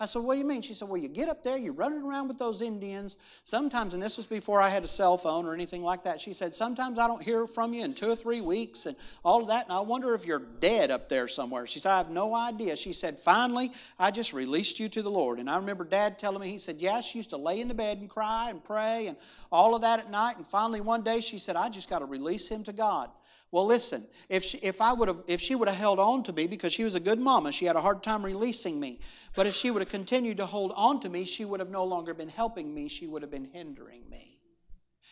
I 0.02 0.06
said, 0.06 0.24
What 0.24 0.36
do 0.36 0.40
you 0.40 0.46
mean? 0.46 0.62
She 0.62 0.74
said, 0.74 0.88
Well, 0.88 1.02
you 1.02 1.10
get 1.10 1.28
up 1.28 1.44
there, 1.44 1.58
you're 1.58 1.74
running 1.74 2.02
around 2.02 2.30
with 2.30 2.38
those 2.38 2.62
Indians. 2.62 3.18
Sometimes, 3.44 3.94
and 3.94 4.02
this 4.02 4.16
was 4.16 4.26
before 4.26 4.62
I 4.62 4.70
had 4.70 4.84
a 4.84 4.88
cell 4.88 5.18
phone 5.18 5.46
or 5.46 5.54
anything 5.54 5.84
like 5.84 6.04
that, 6.06 6.22
she 6.22 6.34
said, 6.34 6.56
Sometimes 6.56 6.98
I 6.98 7.08
don't 7.08 7.22
hear 7.22 7.48
from 7.48 7.74
you 7.74 7.84
in 7.84 7.94
two 7.94 8.10
or 8.10 8.16
three 8.16 8.40
weeks 8.40 8.86
and 8.86 8.96
all 9.26 9.42
of 9.42 9.48
that, 9.50 9.66
and 9.66 9.74
I 9.74 9.82
wonder 9.82 10.14
if 10.14 10.26
you're 10.26 10.44
dead 10.60 10.90
up 10.90 11.10
there 11.10 11.28
somewhere. 11.28 11.68
She 11.68 11.80
said, 11.80 11.92
I 11.92 11.98
have 11.98 12.10
no 12.10 12.34
idea. 12.34 12.78
She 12.78 12.94
said, 12.94 13.20
Finally, 13.20 13.72
I 13.98 14.12
just 14.12 14.32
released 14.32 14.80
you 14.80 14.88
to 14.90 15.02
the 15.02 15.12
Lord. 15.12 15.40
And 15.40 15.50
I 15.50 15.58
remember 15.58 15.84
Dad 15.84 16.18
telling 16.18 16.42
me, 16.42 16.50
he 16.50 16.58
said, 16.58 16.78
Yeah, 16.78 17.02
she 17.02 17.20
used 17.20 17.32
to 17.32 17.38
lay 17.38 17.60
in 17.60 17.68
the 17.68 17.74
bed 17.74 17.98
and 17.98 18.10
cry 18.10 18.50
and 18.50 18.64
pray 18.64 19.08
and 19.08 19.18
all 19.52 19.76
of 19.76 19.82
that 19.82 20.00
at 20.00 20.10
night. 20.10 20.38
And 20.38 20.48
finally, 20.48 20.80
one 20.80 21.04
day, 21.04 21.20
she 21.20 21.38
said, 21.38 21.56
I 21.56 21.68
just 21.68 21.90
got 21.90 22.00
to 22.00 22.06
release 22.06 22.48
him 22.48 22.64
to 22.64 22.74
God. 22.74 23.10
Well, 23.52 23.66
listen, 23.66 24.06
if 24.30 24.44
she, 24.44 24.60
if 24.60 24.80
I 24.80 24.94
would 24.94 25.08
have 25.08 25.24
if 25.28 25.42
she 25.42 25.56
would 25.56 25.68
have 25.68 25.78
held 25.78 26.00
on 26.00 26.22
to 26.24 26.34
me 26.34 26.46
because 26.46 26.72
she 26.72 26.84
was 26.84 26.94
a 26.94 27.00
good 27.00 27.20
mama, 27.20 27.52
she 27.52 27.66
had 27.66 27.76
a 27.76 27.82
hard 27.82 28.04
time 28.04 28.24
releasing 28.24 28.80
me. 28.80 29.00
But 29.36 29.48
if 29.48 29.56
she 29.56 29.72
would 29.72 29.82
have 29.82 29.90
continued 29.90 30.38
to 30.38 30.46
hold 30.46 30.72
on 30.76 31.00
to 31.02 31.10
me, 31.10 31.26
she 31.26 31.46
would 31.46 31.60
have 31.60 31.70
no 31.70 31.84
longer 31.84 32.14
been 32.14 32.30
helping 32.30 32.74
me, 32.74 32.88
she 32.88 33.08
would 33.08 33.24
have 33.24 33.32
been 33.32 33.50
hindering 33.52 34.08
me. 34.10 34.40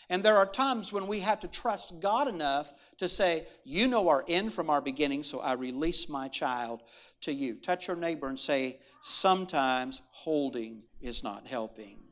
And 0.10 0.24
there 0.24 0.38
are 0.38 0.46
times 0.46 0.94
when 0.94 1.08
we 1.08 1.20
have 1.22 1.42
to 1.42 1.48
trust 1.48 2.00
God 2.00 2.28
enough 2.28 2.72
to 2.98 3.08
say, 3.08 3.46
You 3.66 3.88
know 3.88 4.08
our 4.08 4.24
end 4.28 4.54
from 4.54 4.70
our 4.70 4.82
beginning, 4.82 5.24
so 5.24 5.42
I 5.42 5.54
release 5.54 6.08
my 6.08 6.28
child 6.28 6.82
to 7.22 7.34
you. 7.34 7.56
Touch 7.56 7.88
your 7.88 7.98
neighbor 7.98 8.28
and 8.28 8.40
say, 8.40 8.78
Sometimes 9.02 10.02
holding 10.12 10.84
is 11.02 11.24
not 11.24 11.48
helping. 11.48 12.07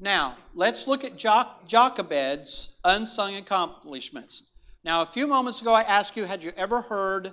Now, 0.00 0.36
let's 0.54 0.88
look 0.88 1.04
at 1.04 1.16
Jochebed's 1.16 2.78
unsung 2.84 3.36
accomplishments. 3.36 4.50
Now, 4.82 5.02
a 5.02 5.06
few 5.06 5.26
moments 5.26 5.62
ago, 5.62 5.72
I 5.72 5.82
asked 5.82 6.16
you, 6.16 6.24
had 6.24 6.42
you 6.42 6.52
ever 6.56 6.82
heard 6.82 7.32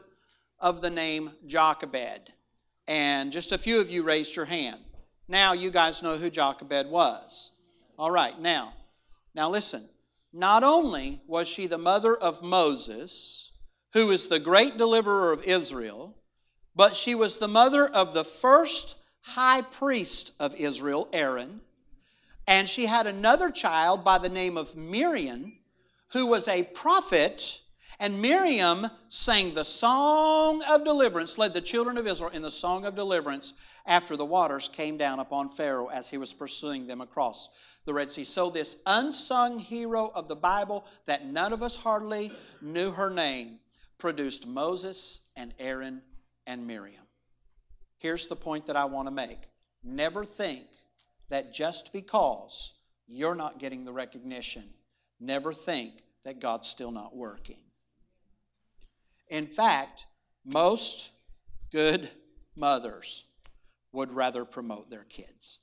of 0.59 0.81
the 0.81 0.89
name 0.89 1.31
Jochebed? 1.47 2.31
And 2.87 3.31
just 3.31 3.51
a 3.51 3.57
few 3.57 3.79
of 3.79 3.89
you 3.89 4.03
raised 4.03 4.35
your 4.35 4.45
hand. 4.45 4.79
Now, 5.27 5.53
you 5.53 5.71
guys 5.71 6.03
know 6.03 6.17
who 6.17 6.29
Jochebed 6.29 6.87
was. 6.87 7.51
All 7.97 8.11
right, 8.11 8.39
now, 8.39 8.73
now 9.33 9.49
listen. 9.49 9.89
Not 10.31 10.63
only 10.63 11.21
was 11.27 11.47
she 11.47 11.67
the 11.67 11.77
mother 11.77 12.15
of 12.15 12.43
Moses, 12.43 13.51
who 13.93 14.11
is 14.11 14.27
the 14.27 14.39
great 14.39 14.77
deliverer 14.77 15.31
of 15.31 15.43
Israel, 15.43 16.15
but 16.75 16.95
she 16.95 17.15
was 17.15 17.37
the 17.37 17.47
mother 17.47 17.87
of 17.87 18.13
the 18.13 18.23
first 18.23 18.97
high 19.21 19.61
priest 19.61 20.33
of 20.39 20.55
Israel, 20.55 21.09
Aaron 21.11 21.61
and 22.47 22.67
she 22.67 22.85
had 22.85 23.07
another 23.07 23.51
child 23.51 24.03
by 24.03 24.17
the 24.17 24.29
name 24.29 24.57
of 24.57 24.75
Miriam, 24.75 25.59
who 26.13 26.27
was 26.27 26.47
a 26.47 26.63
prophet. 26.63 27.59
And 27.99 28.19
Miriam 28.19 28.87
sang 29.09 29.53
the 29.53 29.63
song 29.63 30.63
of 30.67 30.83
deliverance, 30.83 31.37
led 31.37 31.53
the 31.53 31.61
children 31.61 31.97
of 31.97 32.07
Israel 32.07 32.31
in 32.31 32.41
the 32.41 32.49
song 32.49 32.83
of 32.83 32.95
deliverance 32.95 33.53
after 33.85 34.15
the 34.15 34.25
waters 34.25 34.67
came 34.67 34.97
down 34.97 35.19
upon 35.19 35.49
Pharaoh 35.49 35.87
as 35.87 36.09
he 36.09 36.17
was 36.17 36.33
pursuing 36.33 36.87
them 36.87 36.99
across 36.99 37.49
the 37.85 37.93
Red 37.93 38.09
Sea. 38.09 38.23
So, 38.23 38.49
this 38.49 38.81
unsung 38.85 39.59
hero 39.59 40.11
of 40.15 40.27
the 40.27 40.35
Bible 40.35 40.85
that 41.05 41.25
none 41.25 41.53
of 41.53 41.61
us 41.61 41.75
hardly 41.75 42.31
knew 42.61 42.91
her 42.91 43.09
name 43.09 43.59
produced 43.97 44.47
Moses 44.47 45.27
and 45.35 45.53
Aaron 45.59 46.01
and 46.47 46.65
Miriam. 46.65 47.05
Here's 47.97 48.27
the 48.27 48.35
point 48.35 48.65
that 48.65 48.75
I 48.75 48.85
want 48.85 49.07
to 49.07 49.11
make 49.11 49.47
never 49.83 50.25
think 50.25 50.65
that 51.31 51.53
just 51.53 51.91
because 51.91 52.77
you're 53.07 53.35
not 53.35 53.57
getting 53.57 53.85
the 53.85 53.91
recognition, 53.91 54.63
never 55.19 55.53
think 55.53 56.03
that 56.23 56.39
God's 56.39 56.67
still 56.67 56.91
not 56.91 57.15
working. 57.15 57.63
In 59.29 59.45
fact, 59.45 60.05
most 60.45 61.09
good 61.71 62.09
mothers 62.55 63.25
would 63.93 64.11
rather 64.11 64.43
promote 64.43 64.89
their 64.89 65.05
kids. 65.05 65.59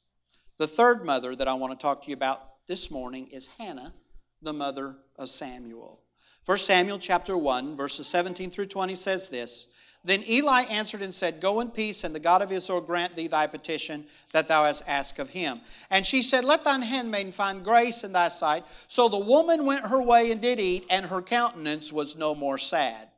The 0.56 0.66
third 0.66 1.04
mother 1.04 1.36
that 1.36 1.48
I 1.48 1.54
want 1.54 1.78
to 1.78 1.82
talk 1.82 2.02
to 2.02 2.08
you 2.08 2.14
about 2.14 2.66
this 2.66 2.90
morning 2.90 3.28
is 3.28 3.48
Hannah, 3.58 3.92
the 4.40 4.54
mother 4.54 4.96
of 5.16 5.28
Samuel. 5.28 6.00
1 6.46 6.58
Samuel 6.58 6.98
chapter 6.98 7.36
1 7.36 7.76
verses 7.76 8.06
17 8.06 8.50
through 8.50 8.66
20 8.66 8.94
says 8.94 9.28
this, 9.28 9.68
then 10.08 10.22
Eli 10.28 10.62
answered 10.62 11.02
and 11.02 11.12
said, 11.12 11.40
Go 11.40 11.60
in 11.60 11.70
peace, 11.70 12.04
and 12.04 12.14
the 12.14 12.20
God 12.20 12.40
of 12.40 12.50
Israel 12.50 12.80
grant 12.80 13.14
thee 13.14 13.26
thy 13.26 13.46
petition 13.46 14.04
that 14.32 14.48
thou 14.48 14.64
hast 14.64 14.88
asked 14.88 15.18
of 15.18 15.30
him. 15.30 15.60
And 15.90 16.06
she 16.06 16.22
said, 16.22 16.44
Let 16.44 16.64
thine 16.64 16.82
handmaiden 16.82 17.32
find 17.32 17.64
grace 17.64 18.04
in 18.04 18.12
thy 18.12 18.28
sight. 18.28 18.64
So 18.86 19.08
the 19.08 19.18
woman 19.18 19.66
went 19.66 19.86
her 19.86 20.00
way 20.00 20.30
and 20.30 20.40
did 20.40 20.60
eat, 20.60 20.84
and 20.88 21.06
her 21.06 21.20
countenance 21.20 21.92
was 21.92 22.16
no 22.16 22.34
more 22.34 22.58
sad. 22.58 23.08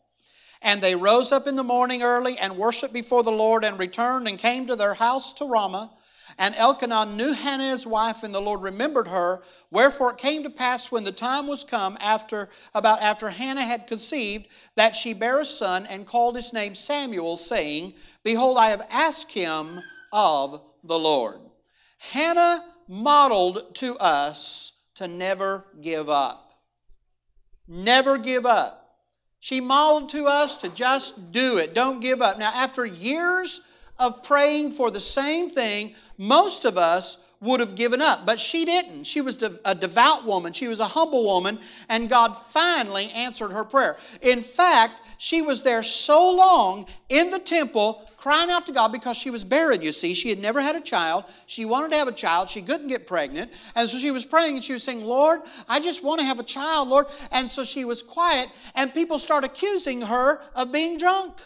And 0.63 0.83
they 0.83 0.95
rose 0.95 1.33
up 1.33 1.47
in 1.47 1.57
the 1.57 1.63
morning 1.65 2.03
early 2.03 2.37
and 2.37 2.57
worshiped 2.57 2.93
before 2.93 3.23
the 3.23 3.31
Lord, 3.31 3.65
and 3.65 3.79
returned 3.79 4.27
and 4.27 4.39
came 4.39 4.67
to 4.67 4.77
their 4.77 4.95
house 4.95 5.33
to 5.35 5.45
Ramah. 5.45 5.91
And 6.39 6.55
Elkanah 6.55 7.07
knew 7.07 7.33
Hannah 7.33 7.71
his 7.71 7.87
wife, 7.87 8.23
and 8.23 8.35
the 8.35 8.41
Lord 8.41 8.63
remembered 8.63 9.09
her. 9.09 9.43
Wherefore 9.71 10.13
it 10.13 10.19
came 10.19 10.43
to 10.43 10.51
pass 10.51 10.91
when 10.91 11.05
the 11.05 11.13
time 11.13 11.47
was 11.47 11.65
come, 11.65 11.97
after 12.01 12.49
about 12.75 13.01
after 13.03 13.31
Hannah 13.31 13.65
had 13.65 13.87
conceived, 13.87 14.47
that 14.77 14.97
she 14.97 15.15
bare 15.15 15.41
a 15.41 15.45
son, 15.45 15.87
and 15.87 16.07
called 16.07 16.37
his 16.37 16.53
name 16.53 16.75
Samuel, 16.75 17.37
saying, 17.37 17.95
Behold, 18.23 18.59
I 18.59 18.71
have 18.71 18.87
asked 18.91 19.33
him 19.33 19.81
of 20.13 20.63
the 20.85 20.99
Lord. 20.99 21.41
Hannah 21.99 22.65
modeled 22.89 23.75
to 23.77 23.97
us 23.99 24.81
to 24.97 25.07
never 25.07 25.65
give 25.81 26.11
up. 26.11 26.55
Never 27.69 28.19
give 28.19 28.45
up. 28.45 28.81
She 29.39 29.61
modeled 29.61 30.11
to 30.11 30.27
us 30.27 30.59
to 30.59 30.69
just 30.69 31.33
do 31.33 31.57
it. 31.57 31.73
Don't 31.73 32.01
give 32.01 32.21
up. 32.21 32.39
Now, 32.39 32.51
after 32.55 32.85
years 32.85 33.67
of 33.99 34.23
praying 34.23 34.73
for 34.73 34.91
the 34.91 35.01
same 35.01 35.49
thing, 35.49 35.95
most 36.21 36.67
of 36.67 36.77
us 36.77 37.25
would 37.41 37.61
have 37.61 37.75
given 37.75 38.03
up, 38.03 38.27
but 38.27 38.39
she 38.39 38.67
didn't. 38.67 39.05
She 39.05 39.23
was 39.23 39.43
a 39.43 39.75
devout 39.75 40.27
woman, 40.27 40.53
she 40.53 40.69
was 40.69 40.79
a 40.79 40.85
humble 40.85 41.25
woman, 41.25 41.59
and 41.89 42.11
God 42.11 42.37
finally 42.37 43.11
answered 43.13 43.53
her 43.53 43.65
prayer. 43.65 43.97
In 44.21 44.43
fact, 44.43 44.93
she 45.17 45.41
was 45.41 45.63
there 45.63 45.83
so 45.83 46.31
long 46.31 46.87
in 47.09 47.31
the 47.31 47.39
temple 47.39 48.07
crying 48.19 48.51
out 48.51 48.67
to 48.67 48.73
God 48.73 48.93
because 48.93 49.17
she 49.17 49.31
was 49.31 49.45
barren, 49.45 49.81
you 49.81 49.93
see. 49.93 50.13
She 50.13 50.29
had 50.29 50.39
never 50.39 50.61
had 50.61 50.77
a 50.77 50.81
child. 50.81 51.25
She 51.47 51.65
wanted 51.65 51.93
to 51.93 51.97
have 51.97 52.09
a 52.09 52.13
child. 52.13 52.51
She 52.51 52.61
couldn't 52.61 52.89
get 52.89 53.07
pregnant. 53.07 53.51
And 53.75 53.89
so 53.89 53.97
she 53.97 54.11
was 54.11 54.27
praying 54.27 54.57
and 54.57 54.65
she 54.65 54.75
was 54.75 54.83
saying, 54.83 55.03
Lord, 55.03 55.41
I 55.67 55.81
just 55.81 56.05
want 56.05 56.21
to 56.21 56.27
have 56.27 56.39
a 56.39 56.43
child, 56.43 56.89
Lord. 56.89 57.07
And 57.33 57.51
so 57.51 57.65
she 57.65 57.87
was 57.87 58.03
quiet, 58.03 58.49
and 58.75 58.93
people 58.93 59.19
start 59.19 59.45
accusing 59.45 60.03
her 60.03 60.43
of 60.55 60.71
being 60.71 60.99
drunk. 60.99 61.41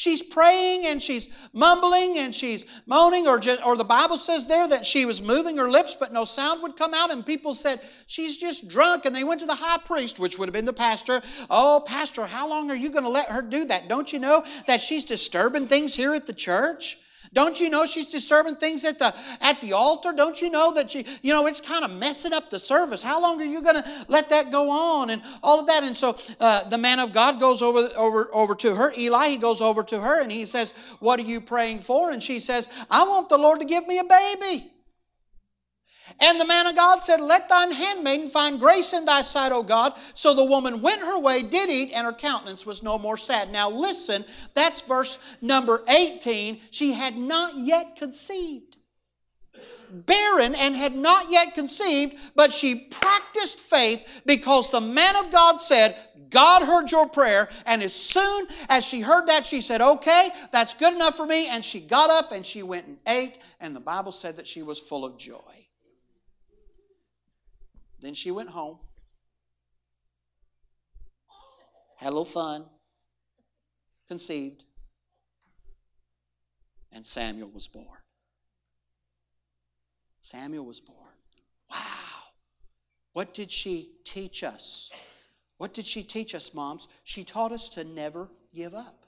She's 0.00 0.22
praying 0.22 0.86
and 0.86 1.02
she's 1.02 1.28
mumbling 1.52 2.16
and 2.16 2.34
she's 2.34 2.64
moaning, 2.86 3.28
or, 3.28 3.38
just, 3.38 3.62
or 3.62 3.76
the 3.76 3.84
Bible 3.84 4.16
says 4.16 4.46
there 4.46 4.66
that 4.66 4.86
she 4.86 5.04
was 5.04 5.20
moving 5.20 5.58
her 5.58 5.68
lips, 5.68 5.94
but 6.00 6.10
no 6.10 6.24
sound 6.24 6.62
would 6.62 6.74
come 6.74 6.94
out. 6.94 7.12
And 7.12 7.26
people 7.26 7.52
said, 7.52 7.82
She's 8.06 8.38
just 8.38 8.66
drunk. 8.66 9.04
And 9.04 9.14
they 9.14 9.24
went 9.24 9.40
to 9.40 9.46
the 9.46 9.56
high 9.56 9.76
priest, 9.76 10.18
which 10.18 10.38
would 10.38 10.48
have 10.48 10.54
been 10.54 10.64
the 10.64 10.72
pastor. 10.72 11.20
Oh, 11.50 11.84
Pastor, 11.86 12.24
how 12.24 12.48
long 12.48 12.70
are 12.70 12.74
you 12.74 12.88
going 12.88 13.04
to 13.04 13.10
let 13.10 13.28
her 13.28 13.42
do 13.42 13.66
that? 13.66 13.90
Don't 13.90 14.10
you 14.10 14.20
know 14.20 14.42
that 14.66 14.80
she's 14.80 15.04
disturbing 15.04 15.66
things 15.66 15.96
here 15.96 16.14
at 16.14 16.26
the 16.26 16.32
church? 16.32 16.96
Don't 17.32 17.60
you 17.60 17.70
know 17.70 17.86
she's 17.86 18.08
disturbing 18.08 18.56
things 18.56 18.84
at 18.84 18.98
the 18.98 19.14
at 19.40 19.60
the 19.60 19.72
altar? 19.72 20.12
Don't 20.12 20.40
you 20.40 20.50
know 20.50 20.74
that 20.74 20.90
she, 20.90 21.06
you 21.22 21.32
know, 21.32 21.46
it's 21.46 21.60
kind 21.60 21.84
of 21.84 21.92
messing 21.92 22.32
up 22.32 22.50
the 22.50 22.58
service? 22.58 23.04
How 23.04 23.22
long 23.22 23.40
are 23.40 23.44
you 23.44 23.62
going 23.62 23.80
to 23.80 24.04
let 24.08 24.30
that 24.30 24.50
go 24.50 24.68
on 24.68 25.10
and 25.10 25.22
all 25.40 25.60
of 25.60 25.68
that? 25.68 25.84
And 25.84 25.96
so 25.96 26.18
uh, 26.40 26.68
the 26.68 26.78
man 26.78 26.98
of 26.98 27.12
God 27.12 27.38
goes 27.38 27.62
over 27.62 27.88
over 27.96 28.34
over 28.34 28.56
to 28.56 28.74
her. 28.74 28.92
Eli, 28.98 29.28
he 29.28 29.36
goes 29.38 29.60
over 29.60 29.84
to 29.84 30.00
her 30.00 30.20
and 30.20 30.32
he 30.32 30.44
says, 30.44 30.74
"What 30.98 31.20
are 31.20 31.24
you 31.24 31.40
praying 31.40 31.80
for?" 31.80 32.10
And 32.10 32.20
she 32.20 32.40
says, 32.40 32.68
"I 32.90 33.04
want 33.04 33.28
the 33.28 33.38
Lord 33.38 33.60
to 33.60 33.66
give 33.66 33.86
me 33.86 34.00
a 34.00 34.04
baby." 34.04 34.72
And 36.20 36.40
the 36.40 36.46
man 36.46 36.66
of 36.66 36.76
God 36.76 37.02
said, 37.02 37.20
Let 37.20 37.48
thine 37.48 37.72
handmaiden 37.72 38.28
find 38.28 38.58
grace 38.58 38.92
in 38.92 39.04
thy 39.04 39.22
sight, 39.22 39.52
O 39.52 39.62
God. 39.62 39.92
So 40.14 40.34
the 40.34 40.44
woman 40.44 40.82
went 40.82 41.00
her 41.00 41.18
way, 41.18 41.42
did 41.42 41.68
eat, 41.68 41.92
and 41.94 42.04
her 42.06 42.12
countenance 42.12 42.66
was 42.66 42.82
no 42.82 42.98
more 42.98 43.16
sad. 43.16 43.50
Now 43.52 43.70
listen, 43.70 44.24
that's 44.54 44.80
verse 44.80 45.36
number 45.40 45.82
18. 45.88 46.58
She 46.70 46.92
had 46.92 47.16
not 47.16 47.56
yet 47.56 47.96
conceived. 47.96 48.76
Barren 49.92 50.54
and 50.54 50.76
had 50.76 50.94
not 50.94 51.30
yet 51.30 51.54
conceived, 51.54 52.14
but 52.36 52.52
she 52.52 52.86
practiced 52.90 53.58
faith 53.58 54.22
because 54.24 54.70
the 54.70 54.80
man 54.80 55.16
of 55.16 55.32
God 55.32 55.60
said, 55.60 55.96
God 56.30 56.62
heard 56.62 56.90
your 56.90 57.08
prayer. 57.08 57.48
And 57.66 57.82
as 57.82 57.92
soon 57.92 58.46
as 58.68 58.86
she 58.86 59.00
heard 59.00 59.26
that, 59.26 59.44
she 59.44 59.60
said, 59.60 59.80
Okay, 59.80 60.28
that's 60.52 60.74
good 60.74 60.94
enough 60.94 61.16
for 61.16 61.26
me. 61.26 61.48
And 61.48 61.64
she 61.64 61.80
got 61.80 62.08
up 62.08 62.32
and 62.32 62.46
she 62.46 62.62
went 62.62 62.86
and 62.86 62.98
ate. 63.06 63.38
And 63.60 63.74
the 63.74 63.80
Bible 63.80 64.12
said 64.12 64.36
that 64.36 64.46
she 64.46 64.62
was 64.62 64.78
full 64.78 65.04
of 65.04 65.18
joy. 65.18 65.66
Then 68.00 68.14
she 68.14 68.30
went 68.30 68.50
home, 68.50 68.78
had 71.96 72.08
a 72.08 72.10
little 72.10 72.24
fun, 72.24 72.64
conceived, 74.08 74.64
and 76.92 77.04
Samuel 77.04 77.50
was 77.50 77.68
born. 77.68 77.98
Samuel 80.20 80.64
was 80.64 80.80
born. 80.80 80.96
Wow. 81.70 81.76
What 83.12 83.34
did 83.34 83.50
she 83.50 83.92
teach 84.04 84.42
us? 84.42 84.90
What 85.58 85.74
did 85.74 85.86
she 85.86 86.02
teach 86.02 86.34
us, 86.34 86.54
moms? 86.54 86.88
She 87.04 87.22
taught 87.22 87.52
us 87.52 87.68
to 87.70 87.84
never 87.84 88.30
give 88.54 88.74
up. 88.74 89.04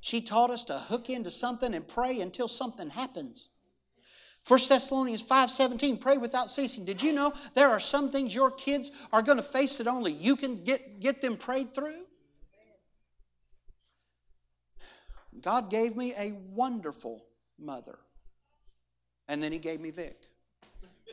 She 0.00 0.20
taught 0.20 0.50
us 0.50 0.64
to 0.64 0.74
hook 0.74 1.10
into 1.10 1.30
something 1.30 1.74
and 1.74 1.86
pray 1.86 2.20
until 2.20 2.46
something 2.46 2.90
happens. 2.90 3.48
1 4.48 4.58
Thessalonians 4.66 5.22
5:17, 5.22 5.98
pray 5.98 6.16
without 6.16 6.50
ceasing. 6.50 6.86
Did 6.86 7.02
you 7.02 7.12
know 7.12 7.34
there 7.52 7.68
are 7.68 7.78
some 7.78 8.10
things 8.10 8.34
your 8.34 8.50
kids 8.50 8.90
are 9.12 9.20
going 9.20 9.36
to 9.36 9.42
face 9.42 9.76
that 9.76 9.86
only 9.86 10.12
you 10.12 10.36
can 10.36 10.64
get, 10.64 11.00
get 11.00 11.20
them 11.20 11.36
prayed 11.36 11.74
through? 11.74 12.06
God 15.42 15.70
gave 15.70 15.94
me 15.96 16.14
a 16.16 16.32
wonderful 16.32 17.26
mother. 17.58 17.98
And 19.28 19.42
then 19.42 19.52
he 19.52 19.58
gave 19.58 19.80
me 19.80 19.90
Vic. 19.90 20.16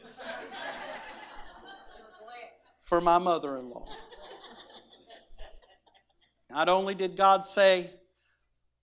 For 2.80 3.02
my 3.02 3.18
mother 3.18 3.58
in 3.58 3.70
law. 3.70 3.86
Not 6.50 6.70
only 6.70 6.96
did 6.96 7.18
God 7.18 7.46
say, 7.46 7.90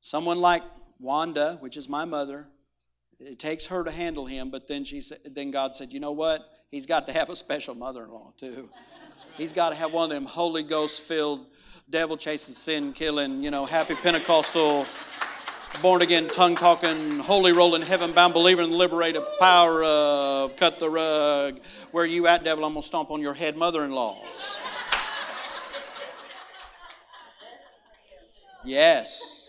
someone 0.01 0.41
like 0.41 0.63
Wanda, 1.01 1.57
which 1.61 1.79
is 1.79 1.89
my 1.89 2.05
mother, 2.05 2.49
it 3.27 3.39
takes 3.39 3.67
her 3.67 3.85
to 3.85 3.91
handle 3.91 4.27
him, 4.27 4.51
but 4.51 4.69
then 4.69 4.85
she 4.85 5.01
said, 5.01 5.19
then 5.25 5.51
God 5.51 5.75
said, 5.75 5.93
you 5.93 6.01
know 6.01 6.13
what? 6.13 6.49
He's 6.71 6.87
got 6.87 7.07
to 7.07 7.13
have 7.13 7.31
a 7.31 7.37
special 7.37 7.75
mother-in-law 7.75 8.33
too. 8.39 8.69
He's 9.37 9.53
got 9.53 9.71
to 9.71 9.75
have 9.75 9.93
one 9.93 10.05
of 10.05 10.11
them 10.11 10.27
Holy 10.27 10.63
Ghost 10.63 11.03
filled, 11.03 11.47
devil 11.89 12.17
chasing, 12.17 12.55
sin 12.55 12.93
killing, 12.93 13.43
you 13.43 13.51
know, 13.51 13.65
happy 13.67 13.95
Pentecostal, 13.95 14.87
born 15.81 16.03
again, 16.03 16.29
tongue 16.29 16.55
talking, 16.55 17.19
holy 17.19 17.53
rolling, 17.53 17.83
heaven 17.83 18.13
bound 18.13 18.35
believer 18.35 18.63
in 18.63 18.71
the 18.71 18.77
liberated 18.77 19.23
power 19.41 19.83
of 19.85 20.57
cut 20.57 20.79
the 20.79 20.89
rug. 20.89 21.61
Where 21.91 22.05
you 22.05 22.27
at, 22.27 22.45
devil? 22.45 22.65
I'm 22.65 22.73
gonna 22.73 22.83
stomp 22.83 23.11
on 23.11 23.21
your 23.21 23.35
head, 23.35 23.57
mother-in-laws. 23.57 24.61
Yes. 28.65 29.42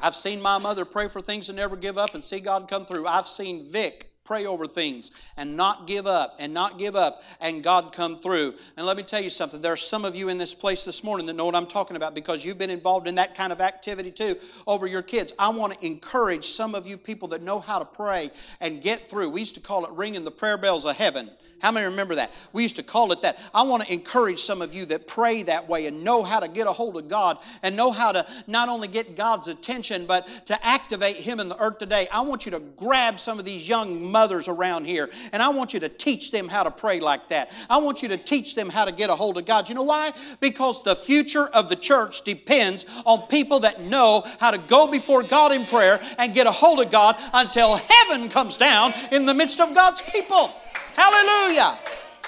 I've 0.00 0.14
seen 0.14 0.40
my 0.40 0.58
mother 0.58 0.84
pray 0.84 1.08
for 1.08 1.20
things 1.20 1.48
and 1.48 1.56
never 1.56 1.76
give 1.76 1.98
up 1.98 2.14
and 2.14 2.22
see 2.22 2.40
God 2.40 2.68
come 2.68 2.84
through. 2.84 3.06
I've 3.06 3.26
seen 3.26 3.64
Vic 3.64 4.07
pray 4.28 4.44
over 4.44 4.66
things 4.66 5.10
and 5.38 5.56
not 5.56 5.86
give 5.86 6.06
up 6.06 6.36
and 6.38 6.52
not 6.52 6.78
give 6.78 6.94
up 6.94 7.22
and 7.40 7.64
God 7.64 7.94
come 7.94 8.18
through. 8.18 8.52
And 8.76 8.86
let 8.86 8.98
me 8.98 9.02
tell 9.02 9.22
you 9.22 9.30
something. 9.30 9.62
There 9.62 9.72
are 9.72 9.76
some 9.76 10.04
of 10.04 10.14
you 10.14 10.28
in 10.28 10.36
this 10.36 10.54
place 10.54 10.84
this 10.84 11.02
morning 11.02 11.24
that 11.26 11.32
know 11.32 11.46
what 11.46 11.54
I'm 11.54 11.66
talking 11.66 11.96
about 11.96 12.14
because 12.14 12.44
you've 12.44 12.58
been 12.58 12.68
involved 12.68 13.08
in 13.08 13.14
that 13.14 13.34
kind 13.34 13.54
of 13.54 13.62
activity 13.62 14.10
too 14.10 14.36
over 14.66 14.86
your 14.86 15.00
kids. 15.00 15.32
I 15.38 15.48
want 15.48 15.80
to 15.80 15.86
encourage 15.86 16.44
some 16.44 16.74
of 16.74 16.86
you 16.86 16.98
people 16.98 17.28
that 17.28 17.40
know 17.40 17.58
how 17.58 17.78
to 17.78 17.86
pray 17.86 18.30
and 18.60 18.82
get 18.82 19.00
through. 19.00 19.30
We 19.30 19.40
used 19.40 19.54
to 19.54 19.62
call 19.62 19.86
it 19.86 19.92
ringing 19.92 20.24
the 20.24 20.30
prayer 20.30 20.58
bells 20.58 20.84
of 20.84 20.96
heaven. 20.96 21.30
How 21.60 21.72
many 21.72 21.86
remember 21.86 22.14
that? 22.16 22.30
We 22.52 22.62
used 22.62 22.76
to 22.76 22.82
call 22.82 23.10
it 23.12 23.22
that. 23.22 23.38
I 23.52 23.62
want 23.62 23.82
to 23.84 23.92
encourage 23.92 24.38
some 24.38 24.62
of 24.62 24.74
you 24.74 24.86
that 24.86 25.08
pray 25.08 25.42
that 25.44 25.68
way 25.68 25.86
and 25.86 26.04
know 26.04 26.22
how 26.22 26.38
to 26.40 26.46
get 26.46 26.66
a 26.66 26.72
hold 26.72 26.96
of 26.96 27.08
God 27.08 27.38
and 27.62 27.76
know 27.76 27.90
how 27.90 28.12
to 28.12 28.26
not 28.46 28.68
only 28.68 28.86
get 28.86 29.16
God's 29.16 29.48
attention, 29.48 30.06
but 30.06 30.26
to 30.46 30.66
activate 30.66 31.16
Him 31.16 31.40
in 31.40 31.48
the 31.48 31.60
earth 31.60 31.78
today. 31.78 32.06
I 32.12 32.20
want 32.20 32.44
you 32.46 32.52
to 32.52 32.60
grab 32.60 33.18
some 33.18 33.38
of 33.38 33.44
these 33.44 33.68
young 33.68 34.10
mothers 34.18 34.48
around 34.48 34.84
here 34.84 35.08
and 35.32 35.40
I 35.40 35.50
want 35.50 35.74
you 35.74 35.80
to 35.80 35.88
teach 35.88 36.32
them 36.32 36.48
how 36.48 36.64
to 36.64 36.72
pray 36.72 36.98
like 36.98 37.28
that. 37.28 37.52
I 37.70 37.76
want 37.78 38.02
you 38.02 38.08
to 38.08 38.16
teach 38.16 38.56
them 38.56 38.68
how 38.68 38.84
to 38.84 38.90
get 38.90 39.10
a 39.10 39.14
hold 39.14 39.38
of 39.38 39.46
God. 39.46 39.68
You 39.68 39.76
know 39.76 39.84
why? 39.84 40.12
Because 40.40 40.82
the 40.82 40.96
future 40.96 41.46
of 41.46 41.68
the 41.68 41.76
church 41.76 42.22
depends 42.22 42.84
on 43.06 43.28
people 43.28 43.60
that 43.60 43.80
know 43.82 44.24
how 44.40 44.50
to 44.50 44.58
go 44.58 44.88
before 44.88 45.22
God 45.22 45.52
in 45.52 45.66
prayer 45.66 46.00
and 46.18 46.34
get 46.34 46.48
a 46.48 46.50
hold 46.50 46.80
of 46.80 46.90
God 46.90 47.14
until 47.32 47.76
heaven 47.76 48.28
comes 48.28 48.56
down 48.56 48.92
in 49.12 49.24
the 49.24 49.34
midst 49.34 49.60
of 49.60 49.72
God's 49.72 50.02
people. 50.02 50.50
Hallelujah. 50.96 51.78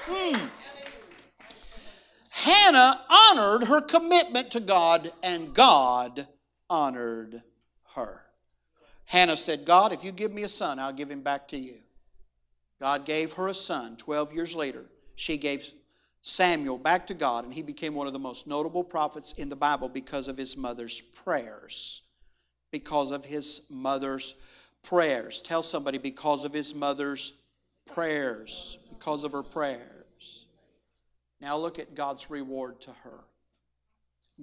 Hmm. 0.06 0.46
Hannah 2.30 3.00
honored 3.10 3.64
her 3.64 3.80
commitment 3.80 4.52
to 4.52 4.60
God, 4.60 5.10
and 5.24 5.52
God 5.52 6.28
honored 6.70 7.42
her. 7.94 8.29
Hannah 9.10 9.36
said, 9.36 9.64
God, 9.64 9.92
if 9.92 10.04
you 10.04 10.12
give 10.12 10.32
me 10.32 10.44
a 10.44 10.48
son, 10.48 10.78
I'll 10.78 10.92
give 10.92 11.10
him 11.10 11.22
back 11.22 11.48
to 11.48 11.58
you. 11.58 11.78
God 12.78 13.04
gave 13.04 13.32
her 13.32 13.48
a 13.48 13.54
son 13.54 13.96
12 13.96 14.32
years 14.32 14.54
later. 14.54 14.84
She 15.16 15.36
gave 15.36 15.68
Samuel 16.22 16.78
back 16.78 17.08
to 17.08 17.14
God, 17.14 17.44
and 17.44 17.52
he 17.52 17.62
became 17.62 17.96
one 17.96 18.06
of 18.06 18.12
the 18.12 18.20
most 18.20 18.46
notable 18.46 18.84
prophets 18.84 19.32
in 19.32 19.48
the 19.48 19.56
Bible 19.56 19.88
because 19.88 20.28
of 20.28 20.36
his 20.36 20.56
mother's 20.56 21.00
prayers. 21.00 22.02
Because 22.70 23.10
of 23.10 23.24
his 23.24 23.66
mother's 23.68 24.36
prayers. 24.84 25.40
Tell 25.40 25.64
somebody, 25.64 25.98
because 25.98 26.44
of 26.44 26.52
his 26.52 26.72
mother's 26.72 27.40
prayers, 27.92 28.78
because 28.90 29.24
of 29.24 29.32
her 29.32 29.42
prayers. 29.42 30.44
Now 31.40 31.56
look 31.56 31.80
at 31.80 31.96
God's 31.96 32.30
reward 32.30 32.80
to 32.82 32.92
her. 33.02 33.24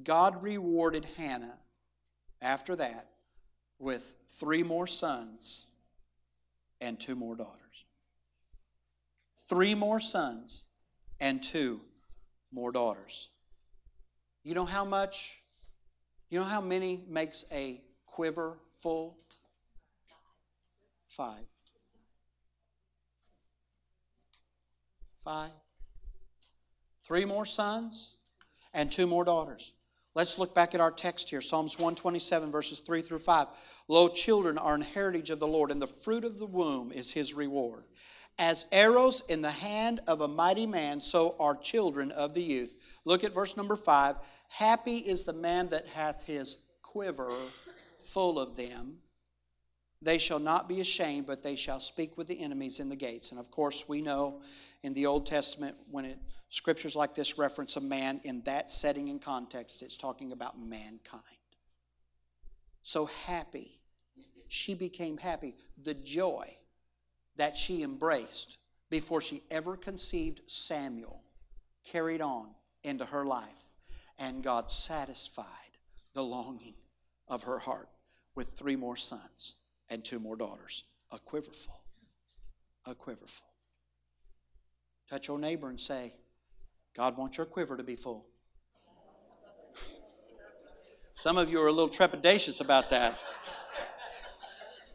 God 0.03 0.43
rewarded 0.43 1.07
Hannah 1.15 1.57
after 2.41 2.75
that 2.75 3.07
with 3.79 4.15
three 4.27 4.63
more 4.63 4.87
sons 4.87 5.67
and 6.81 6.99
two 6.99 7.15
more 7.15 7.35
daughters. 7.35 7.85
Three 9.47 9.75
more 9.75 9.99
sons 9.99 10.65
and 11.19 11.41
two 11.41 11.81
more 12.51 12.71
daughters. 12.71 13.29
You 14.43 14.53
know 14.55 14.65
how 14.65 14.85
much? 14.85 15.41
You 16.29 16.39
know 16.39 16.45
how 16.45 16.61
many 16.61 17.03
makes 17.07 17.45
a 17.51 17.81
quiver 18.05 18.59
full? 18.71 19.17
Five. 21.07 21.45
Five. 25.23 25.51
Three 27.03 27.25
more 27.25 27.45
sons 27.45 28.17
and 28.73 28.91
two 28.91 29.07
more 29.07 29.23
daughters. 29.23 29.71
Let's 30.17 30.39
look 30.39 30.55
back 30.55 30.73
at 30.73 30.81
our 30.81 30.89
text 30.89 31.29
here 31.29 31.41
Psalms 31.41 31.77
127, 31.77 32.51
verses 32.51 32.79
3 32.79 33.03
through 33.03 33.19
5. 33.19 33.49
Lo, 33.87 34.09
children 34.09 34.57
are 34.57 34.73
an 34.73 34.81
heritage 34.81 35.29
of 35.29 35.39
the 35.39 35.47
Lord, 35.47 35.69
and 35.69 35.79
the 35.79 35.85
fruit 35.85 36.23
of 36.23 36.39
the 36.39 36.47
womb 36.47 36.91
is 36.91 37.11
his 37.11 37.35
reward. 37.35 37.83
As 38.39 38.65
arrows 38.71 39.21
in 39.29 39.43
the 39.43 39.51
hand 39.51 39.99
of 40.07 40.21
a 40.21 40.27
mighty 40.27 40.65
man, 40.65 41.01
so 41.01 41.35
are 41.39 41.55
children 41.55 42.11
of 42.11 42.33
the 42.33 42.41
youth. 42.41 42.75
Look 43.05 43.23
at 43.23 43.35
verse 43.35 43.55
number 43.55 43.75
5. 43.75 44.15
Happy 44.49 44.97
is 44.97 45.23
the 45.23 45.33
man 45.33 45.69
that 45.69 45.85
hath 45.89 46.23
his 46.23 46.65
quiver 46.81 47.31
full 47.99 48.39
of 48.39 48.57
them. 48.57 48.97
They 50.01 50.17
shall 50.19 50.39
not 50.39 50.69
be 50.69 50.79
ashamed, 50.79 51.25
but 51.25 51.41
they 51.41 51.55
shall 51.55 51.79
speak 51.79 52.17
with 52.17 52.27
the 52.27 52.39
enemies 52.39 52.79
in 52.79 52.89
the 52.89 52.95
gates. 52.95 53.31
And 53.31 53.39
of 53.39 53.49
course, 53.49 53.89
we 53.89 54.01
know 54.01 54.41
in 54.83 54.93
the 54.93 55.07
Old 55.07 55.25
Testament, 55.25 55.75
when 55.89 56.05
it, 56.05 56.19
scriptures 56.49 56.95
like 56.95 57.15
this 57.15 57.37
reference 57.37 57.75
a 57.77 57.81
man 57.81 58.21
in 58.23 58.41
that 58.43 58.69
setting 58.69 59.09
and 59.09 59.21
context, 59.21 59.81
it's 59.81 59.97
talking 59.97 60.31
about 60.31 60.59
mankind. 60.59 61.23
So 62.83 63.07
happy. 63.25 63.79
She 64.47 64.75
became 64.75 65.17
happy. 65.17 65.55
The 65.83 65.95
joy 65.95 66.55
that 67.35 67.57
she 67.57 67.83
embraced 67.83 68.59
before 68.89 69.19
she 69.19 69.43
ever 69.49 69.75
conceived 69.75 70.41
Samuel 70.45 71.23
carried 71.85 72.21
on 72.21 72.49
into 72.83 73.05
her 73.05 73.25
life. 73.25 73.73
And 74.19 74.43
God 74.43 74.71
satisfied 74.71 75.45
the 76.13 76.23
longing 76.23 76.75
of 77.27 77.43
her 77.43 77.59
heart 77.59 77.89
with 78.35 78.49
three 78.49 78.75
more 78.75 78.95
sons 78.95 79.55
and 79.89 80.03
two 80.03 80.19
more 80.19 80.35
daughters. 80.35 80.83
A 81.11 81.19
quiverful. 81.19 81.81
A 82.85 82.93
quiverful. 82.95 83.45
Touch 85.09 85.27
your 85.27 85.39
neighbor 85.39 85.69
and 85.69 85.79
say, 85.79 86.13
God 86.95 87.17
wants 87.17 87.37
your 87.37 87.45
quiver 87.45 87.77
to 87.77 87.83
be 87.83 87.95
full. 87.95 88.25
Some 91.13 91.37
of 91.37 91.49
you 91.49 91.61
are 91.61 91.67
a 91.67 91.71
little 91.71 91.89
trepidatious 91.89 92.59
about 92.59 92.89
that. 92.89 93.17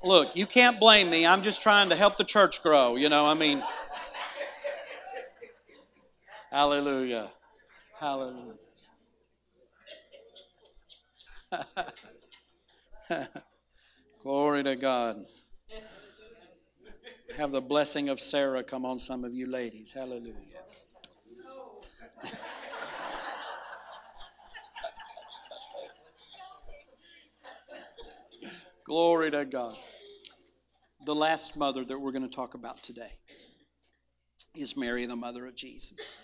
Look, 0.05 0.35
you 0.35 0.47
can't 0.47 0.81
blame 0.81 1.11
me. 1.11 1.25
I'm 1.27 1.43
just 1.43 1.63
trying 1.63 1.89
to 1.91 1.97
help 1.97 2.17
the 2.17 2.25
church 2.25 2.63
grow. 2.63 2.97
You 2.97 3.09
know, 3.09 3.25
I 3.25 3.35
mean, 3.35 3.63
hallelujah. 6.51 7.31
Hallelujah. 7.99 8.55
Glory 14.23 14.63
to 14.63 14.77
God. 14.77 15.25
Have 17.37 17.51
the 17.51 17.61
blessing 17.61 18.09
of 18.09 18.21
Sarah 18.21 18.63
come 18.63 18.85
on 18.85 19.01
some 19.01 19.25
of 19.25 19.35
you 19.35 19.49
ladies. 19.49 19.93
Hallelujah. 19.93 20.37
Glory 28.85 29.33
to 29.33 29.45
God. 29.45 29.75
The 31.05 31.15
last 31.17 31.57
mother 31.57 31.85
that 31.85 31.99
we're 31.99 32.13
going 32.13 32.29
to 32.29 32.35
talk 32.37 32.55
about 32.55 32.81
today 32.81 33.19
is 34.55 34.77
Mary, 34.77 35.05
the 35.07 35.17
mother 35.17 35.47
of 35.47 35.57
Jesus. 35.57 36.15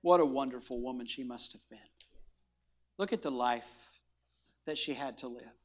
What 0.00 0.20
a 0.20 0.24
wonderful 0.24 0.80
woman 0.80 1.06
she 1.06 1.24
must 1.24 1.54
have 1.54 1.68
been. 1.68 1.78
Look 2.98 3.12
at 3.12 3.22
the 3.22 3.32
life 3.32 3.90
that 4.66 4.78
she 4.78 4.94
had 4.94 5.18
to 5.18 5.26
live. 5.26 5.63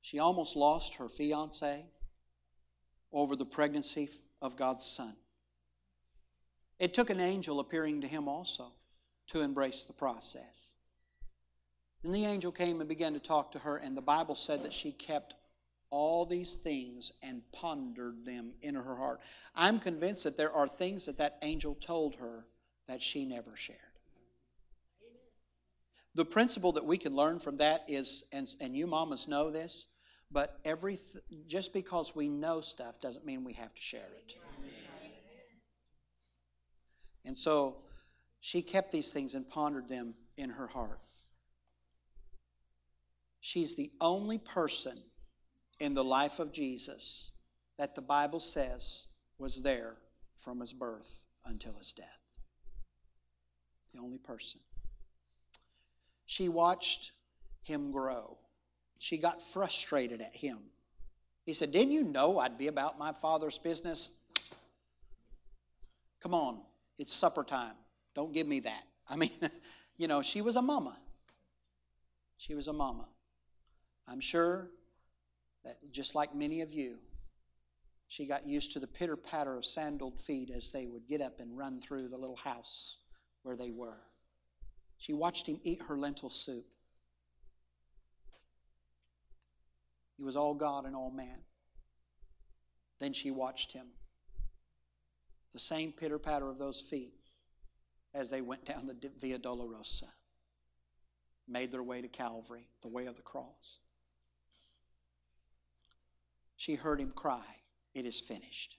She 0.00 0.18
almost 0.18 0.56
lost 0.56 0.96
her 0.96 1.08
fiance 1.08 1.84
over 3.12 3.36
the 3.36 3.46
pregnancy 3.46 4.08
of 4.40 4.56
God's 4.56 4.86
Son. 4.86 5.14
It 6.78 6.94
took 6.94 7.10
an 7.10 7.20
angel 7.20 7.60
appearing 7.60 8.00
to 8.00 8.08
him 8.08 8.26
also 8.28 8.72
to 9.28 9.42
embrace 9.42 9.84
the 9.84 9.92
process. 9.92 10.74
Then 12.02 12.12
the 12.12 12.24
angel 12.24 12.50
came 12.50 12.80
and 12.80 12.88
began 12.88 13.12
to 13.12 13.20
talk 13.20 13.52
to 13.52 13.58
her, 13.60 13.76
and 13.76 13.96
the 13.96 14.02
Bible 14.02 14.34
said 14.34 14.62
that 14.62 14.72
she 14.72 14.92
kept 14.92 15.34
all 15.90 16.24
these 16.24 16.54
things 16.54 17.12
and 17.22 17.42
pondered 17.52 18.24
them 18.24 18.52
in 18.62 18.74
her 18.76 18.96
heart. 18.96 19.20
I'm 19.54 19.78
convinced 19.78 20.24
that 20.24 20.38
there 20.38 20.52
are 20.52 20.66
things 20.66 21.06
that 21.06 21.18
that 21.18 21.38
angel 21.42 21.74
told 21.74 22.14
her 22.16 22.46
that 22.88 23.02
she 23.02 23.24
never 23.24 23.56
shared. 23.56 23.78
The 26.14 26.24
principle 26.24 26.72
that 26.72 26.86
we 26.86 26.96
can 26.96 27.14
learn 27.14 27.38
from 27.38 27.58
that 27.58 27.84
is, 27.88 28.28
and, 28.32 28.48
and 28.60 28.76
you 28.76 28.86
mamas 28.86 29.28
know 29.28 29.50
this, 29.50 29.88
but 30.30 30.58
every 30.64 30.96
just 31.46 31.72
because 31.72 32.14
we 32.14 32.28
know 32.28 32.60
stuff 32.60 33.00
doesn't 33.00 33.26
mean 33.26 33.44
we 33.44 33.54
have 33.54 33.74
to 33.74 33.80
share 33.80 34.08
it. 34.18 34.34
And 37.24 37.38
so 37.38 37.76
she 38.40 38.62
kept 38.62 38.92
these 38.92 39.12
things 39.12 39.34
and 39.34 39.48
pondered 39.48 39.88
them 39.88 40.14
in 40.36 40.50
her 40.50 40.66
heart. 40.66 41.00
She's 43.40 43.76
the 43.76 43.90
only 44.00 44.38
person 44.38 44.98
in 45.78 45.94
the 45.94 46.04
life 46.04 46.38
of 46.38 46.52
Jesus 46.52 47.32
that 47.78 47.94
the 47.94 48.02
Bible 48.02 48.40
says 48.40 49.06
was 49.38 49.62
there 49.62 49.96
from 50.36 50.60
his 50.60 50.72
birth 50.72 51.22
until 51.44 51.72
his 51.74 51.92
death. 51.92 52.06
The 53.92 54.00
only 54.00 54.18
person. 54.18 54.60
She 56.26 56.48
watched 56.48 57.12
him 57.62 57.90
grow. 57.90 58.38
She 59.00 59.16
got 59.16 59.40
frustrated 59.40 60.20
at 60.20 60.36
him. 60.36 60.58
He 61.46 61.54
said, 61.54 61.72
Didn't 61.72 61.92
you 61.92 62.04
know 62.04 62.38
I'd 62.38 62.58
be 62.58 62.66
about 62.66 62.98
my 62.98 63.12
father's 63.12 63.58
business? 63.58 64.18
Come 66.20 66.34
on, 66.34 66.60
it's 66.98 67.10
supper 67.10 67.42
time. 67.42 67.72
Don't 68.14 68.34
give 68.34 68.46
me 68.46 68.60
that. 68.60 68.82
I 69.08 69.16
mean, 69.16 69.30
you 69.96 70.06
know, 70.06 70.20
she 70.20 70.42
was 70.42 70.56
a 70.56 70.60
mama. 70.60 70.98
She 72.36 72.54
was 72.54 72.68
a 72.68 72.74
mama. 72.74 73.08
I'm 74.06 74.20
sure 74.20 74.68
that 75.64 75.78
just 75.90 76.14
like 76.14 76.34
many 76.34 76.60
of 76.60 76.74
you, 76.74 76.98
she 78.06 78.26
got 78.26 78.46
used 78.46 78.72
to 78.72 78.80
the 78.80 78.86
pitter 78.86 79.16
patter 79.16 79.56
of 79.56 79.64
sandaled 79.64 80.20
feet 80.20 80.50
as 80.54 80.72
they 80.72 80.84
would 80.84 81.06
get 81.06 81.22
up 81.22 81.40
and 81.40 81.56
run 81.56 81.80
through 81.80 82.06
the 82.08 82.18
little 82.18 82.36
house 82.36 82.98
where 83.44 83.56
they 83.56 83.70
were. 83.70 84.02
She 84.98 85.14
watched 85.14 85.46
him 85.46 85.58
eat 85.64 85.80
her 85.88 85.96
lentil 85.96 86.28
soup. 86.28 86.66
He 90.20 90.24
was 90.24 90.36
all 90.36 90.52
God 90.54 90.84
and 90.84 90.94
all 90.94 91.10
man. 91.10 91.40
Then 93.00 93.12
she 93.12 93.32
watched 93.32 93.72
him. 93.72 93.86
The 95.52 95.58
same 95.58 95.90
pitter 95.90 96.18
patter 96.18 96.48
of 96.48 96.58
those 96.58 96.80
feet 96.80 97.14
as 98.14 98.30
they 98.30 98.42
went 98.42 98.64
down 98.64 98.86
the 98.86 99.10
Via 99.18 99.38
Dolorosa, 99.38 100.12
made 101.48 101.72
their 101.72 101.82
way 101.82 102.02
to 102.02 102.08
Calvary, 102.08 102.68
the 102.82 102.88
way 102.88 103.06
of 103.06 103.16
the 103.16 103.22
cross 103.22 103.80
she 106.60 106.74
heard 106.74 107.00
him 107.00 107.10
cry, 107.12 107.62
It 107.94 108.04
is 108.04 108.20
finished. 108.20 108.76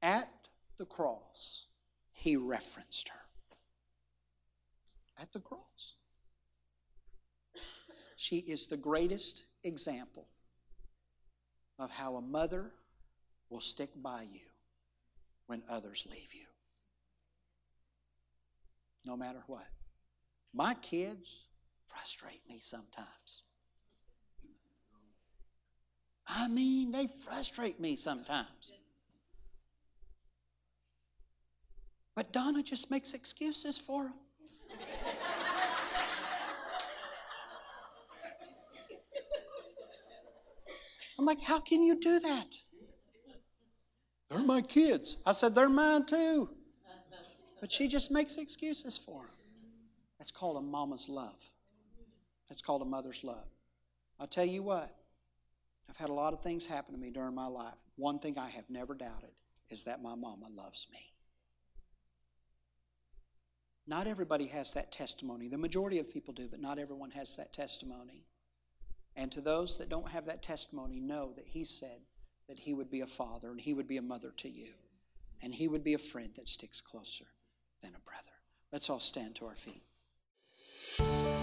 At 0.00 0.48
the 0.78 0.86
cross, 0.86 1.66
he 2.12 2.34
referenced 2.34 3.10
her. 3.10 3.20
At 5.20 5.32
the 5.32 5.40
cross. 5.40 5.96
She 8.16 8.38
is 8.38 8.66
the 8.66 8.78
greatest 8.78 9.44
example 9.62 10.26
of 11.78 11.90
how 11.90 12.16
a 12.16 12.22
mother 12.22 12.72
will 13.50 13.60
stick 13.60 13.90
by 13.94 14.22
you 14.22 14.40
when 15.46 15.62
others 15.70 16.06
leave 16.10 16.34
you. 16.34 16.46
No 19.04 19.16
matter 19.16 19.42
what. 19.46 19.66
My 20.52 20.74
kids 20.74 21.44
frustrate 21.86 22.40
me 22.48 22.58
sometimes. 22.60 23.42
I 26.26 26.48
mean, 26.48 26.90
they 26.90 27.06
frustrate 27.06 27.78
me 27.78 27.94
sometimes. 27.96 28.72
But 32.14 32.32
Donna 32.32 32.62
just 32.62 32.90
makes 32.90 33.12
excuses 33.12 33.78
for 33.78 34.04
them. 34.04 34.14
I'm 41.18 41.24
like, 41.24 41.40
how 41.40 41.60
can 41.60 41.82
you 41.82 41.98
do 41.98 42.20
that? 42.20 42.56
They're 44.28 44.42
my 44.42 44.60
kids. 44.60 45.16
I 45.24 45.32
said, 45.32 45.54
they're 45.54 45.68
mine 45.68 46.04
too. 46.06 46.50
But 47.60 47.72
she 47.72 47.88
just 47.88 48.10
makes 48.10 48.36
excuses 48.36 48.98
for 48.98 49.22
them. 49.22 49.30
That's 50.18 50.30
called 50.30 50.56
a 50.56 50.60
mama's 50.60 51.08
love. 51.08 51.50
That's 52.48 52.62
called 52.62 52.82
a 52.82 52.86
mother's 52.86 53.24
love. 53.24 53.48
I'll 54.20 54.26
tell 54.26 54.44
you 54.44 54.62
what, 54.62 54.90
I've 55.88 55.96
had 55.96 56.10
a 56.10 56.14
lot 56.14 56.32
of 56.32 56.40
things 56.40 56.66
happen 56.66 56.94
to 56.94 57.00
me 57.00 57.10
during 57.10 57.34
my 57.34 57.46
life. 57.46 57.78
One 57.96 58.18
thing 58.18 58.38
I 58.38 58.48
have 58.48 58.68
never 58.68 58.94
doubted 58.94 59.30
is 59.70 59.84
that 59.84 60.02
my 60.02 60.14
mama 60.14 60.48
loves 60.54 60.86
me. 60.92 61.12
Not 63.86 64.06
everybody 64.06 64.46
has 64.46 64.74
that 64.74 64.90
testimony. 64.90 65.48
The 65.48 65.58
majority 65.58 65.98
of 65.98 66.12
people 66.12 66.34
do, 66.34 66.48
but 66.48 66.60
not 66.60 66.78
everyone 66.78 67.12
has 67.12 67.36
that 67.36 67.52
testimony. 67.52 68.26
And 69.16 69.32
to 69.32 69.40
those 69.40 69.78
that 69.78 69.88
don't 69.88 70.10
have 70.10 70.26
that 70.26 70.42
testimony, 70.42 71.00
know 71.00 71.32
that 71.36 71.48
He 71.48 71.64
said 71.64 72.02
that 72.48 72.58
He 72.58 72.74
would 72.74 72.90
be 72.90 73.00
a 73.00 73.06
father 73.06 73.50
and 73.50 73.60
He 73.60 73.74
would 73.74 73.88
be 73.88 73.96
a 73.96 74.02
mother 74.02 74.32
to 74.38 74.48
you. 74.48 74.72
And 75.42 75.54
He 75.54 75.68
would 75.68 75.84
be 75.84 75.94
a 75.94 75.98
friend 75.98 76.30
that 76.36 76.48
sticks 76.48 76.80
closer 76.80 77.26
than 77.82 77.94
a 77.94 78.00
brother. 78.00 78.22
Let's 78.72 78.90
all 78.90 79.00
stand 79.00 79.36
to 79.36 79.46
our 79.46 79.56
feet. 79.56 79.82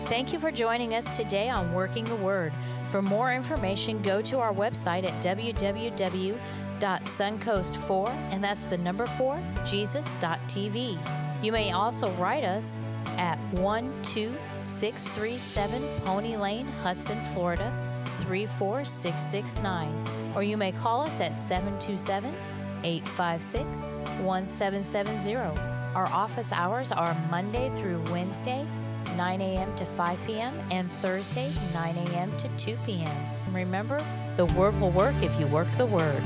Thank 0.06 0.34
you 0.34 0.40
for 0.40 0.52
joining 0.52 0.96
us 0.96 1.18
today 1.18 1.50
on 1.50 1.74
Working 1.74 2.06
the 2.06 2.16
Word. 2.16 2.54
For 2.90 3.02
more 3.02 3.34
information, 3.34 4.02
go 4.02 4.22
to 4.24 4.40
our 4.40 4.54
website 4.54 5.06
at 5.06 5.24
www.suncoast4, 5.24 8.10
and 8.32 8.44
that's 8.44 8.64
the 8.64 8.78
number 8.78 9.06
4, 9.06 9.40
Jesus.tv. 9.66 11.44
You 11.44 11.52
may 11.52 11.72
also 11.72 12.10
write 12.14 12.44
us 12.44 12.82
at 13.18 13.40
12637 13.52 16.02
Pony 16.02 16.38
Lane, 16.38 16.68
Hudson, 16.68 17.24
Florida 17.26 17.72
34669, 18.20 20.34
or 20.36 20.44
you 20.44 20.58
may 20.58 20.72
call 20.72 21.02
us 21.02 21.20
at 21.20 21.36
727 21.36 22.34
856 22.84 23.88
1770. 24.22 25.36
Our 25.96 26.08
office 26.08 26.52
hours 26.52 26.92
are 26.92 27.16
Monday 27.30 27.70
through 27.76 28.02
Wednesday 28.12 28.68
9 29.16 29.42
a.m. 29.42 29.76
to 29.76 29.86
5 29.86 30.20
p.m., 30.26 30.60
and 30.72 30.92
Thursdays, 30.92 31.60
9 31.74 31.96
a.m. 31.96 32.36
to 32.38 32.48
2 32.50 32.78
p.m. 32.86 33.54
remember, 33.54 34.04
the 34.36 34.46
Word 34.46 34.80
will 34.80 34.92
work 34.92 35.16
if 35.22 35.38
you 35.40 35.48
work 35.48 35.72
the 35.74 35.86
Word. 35.86 36.24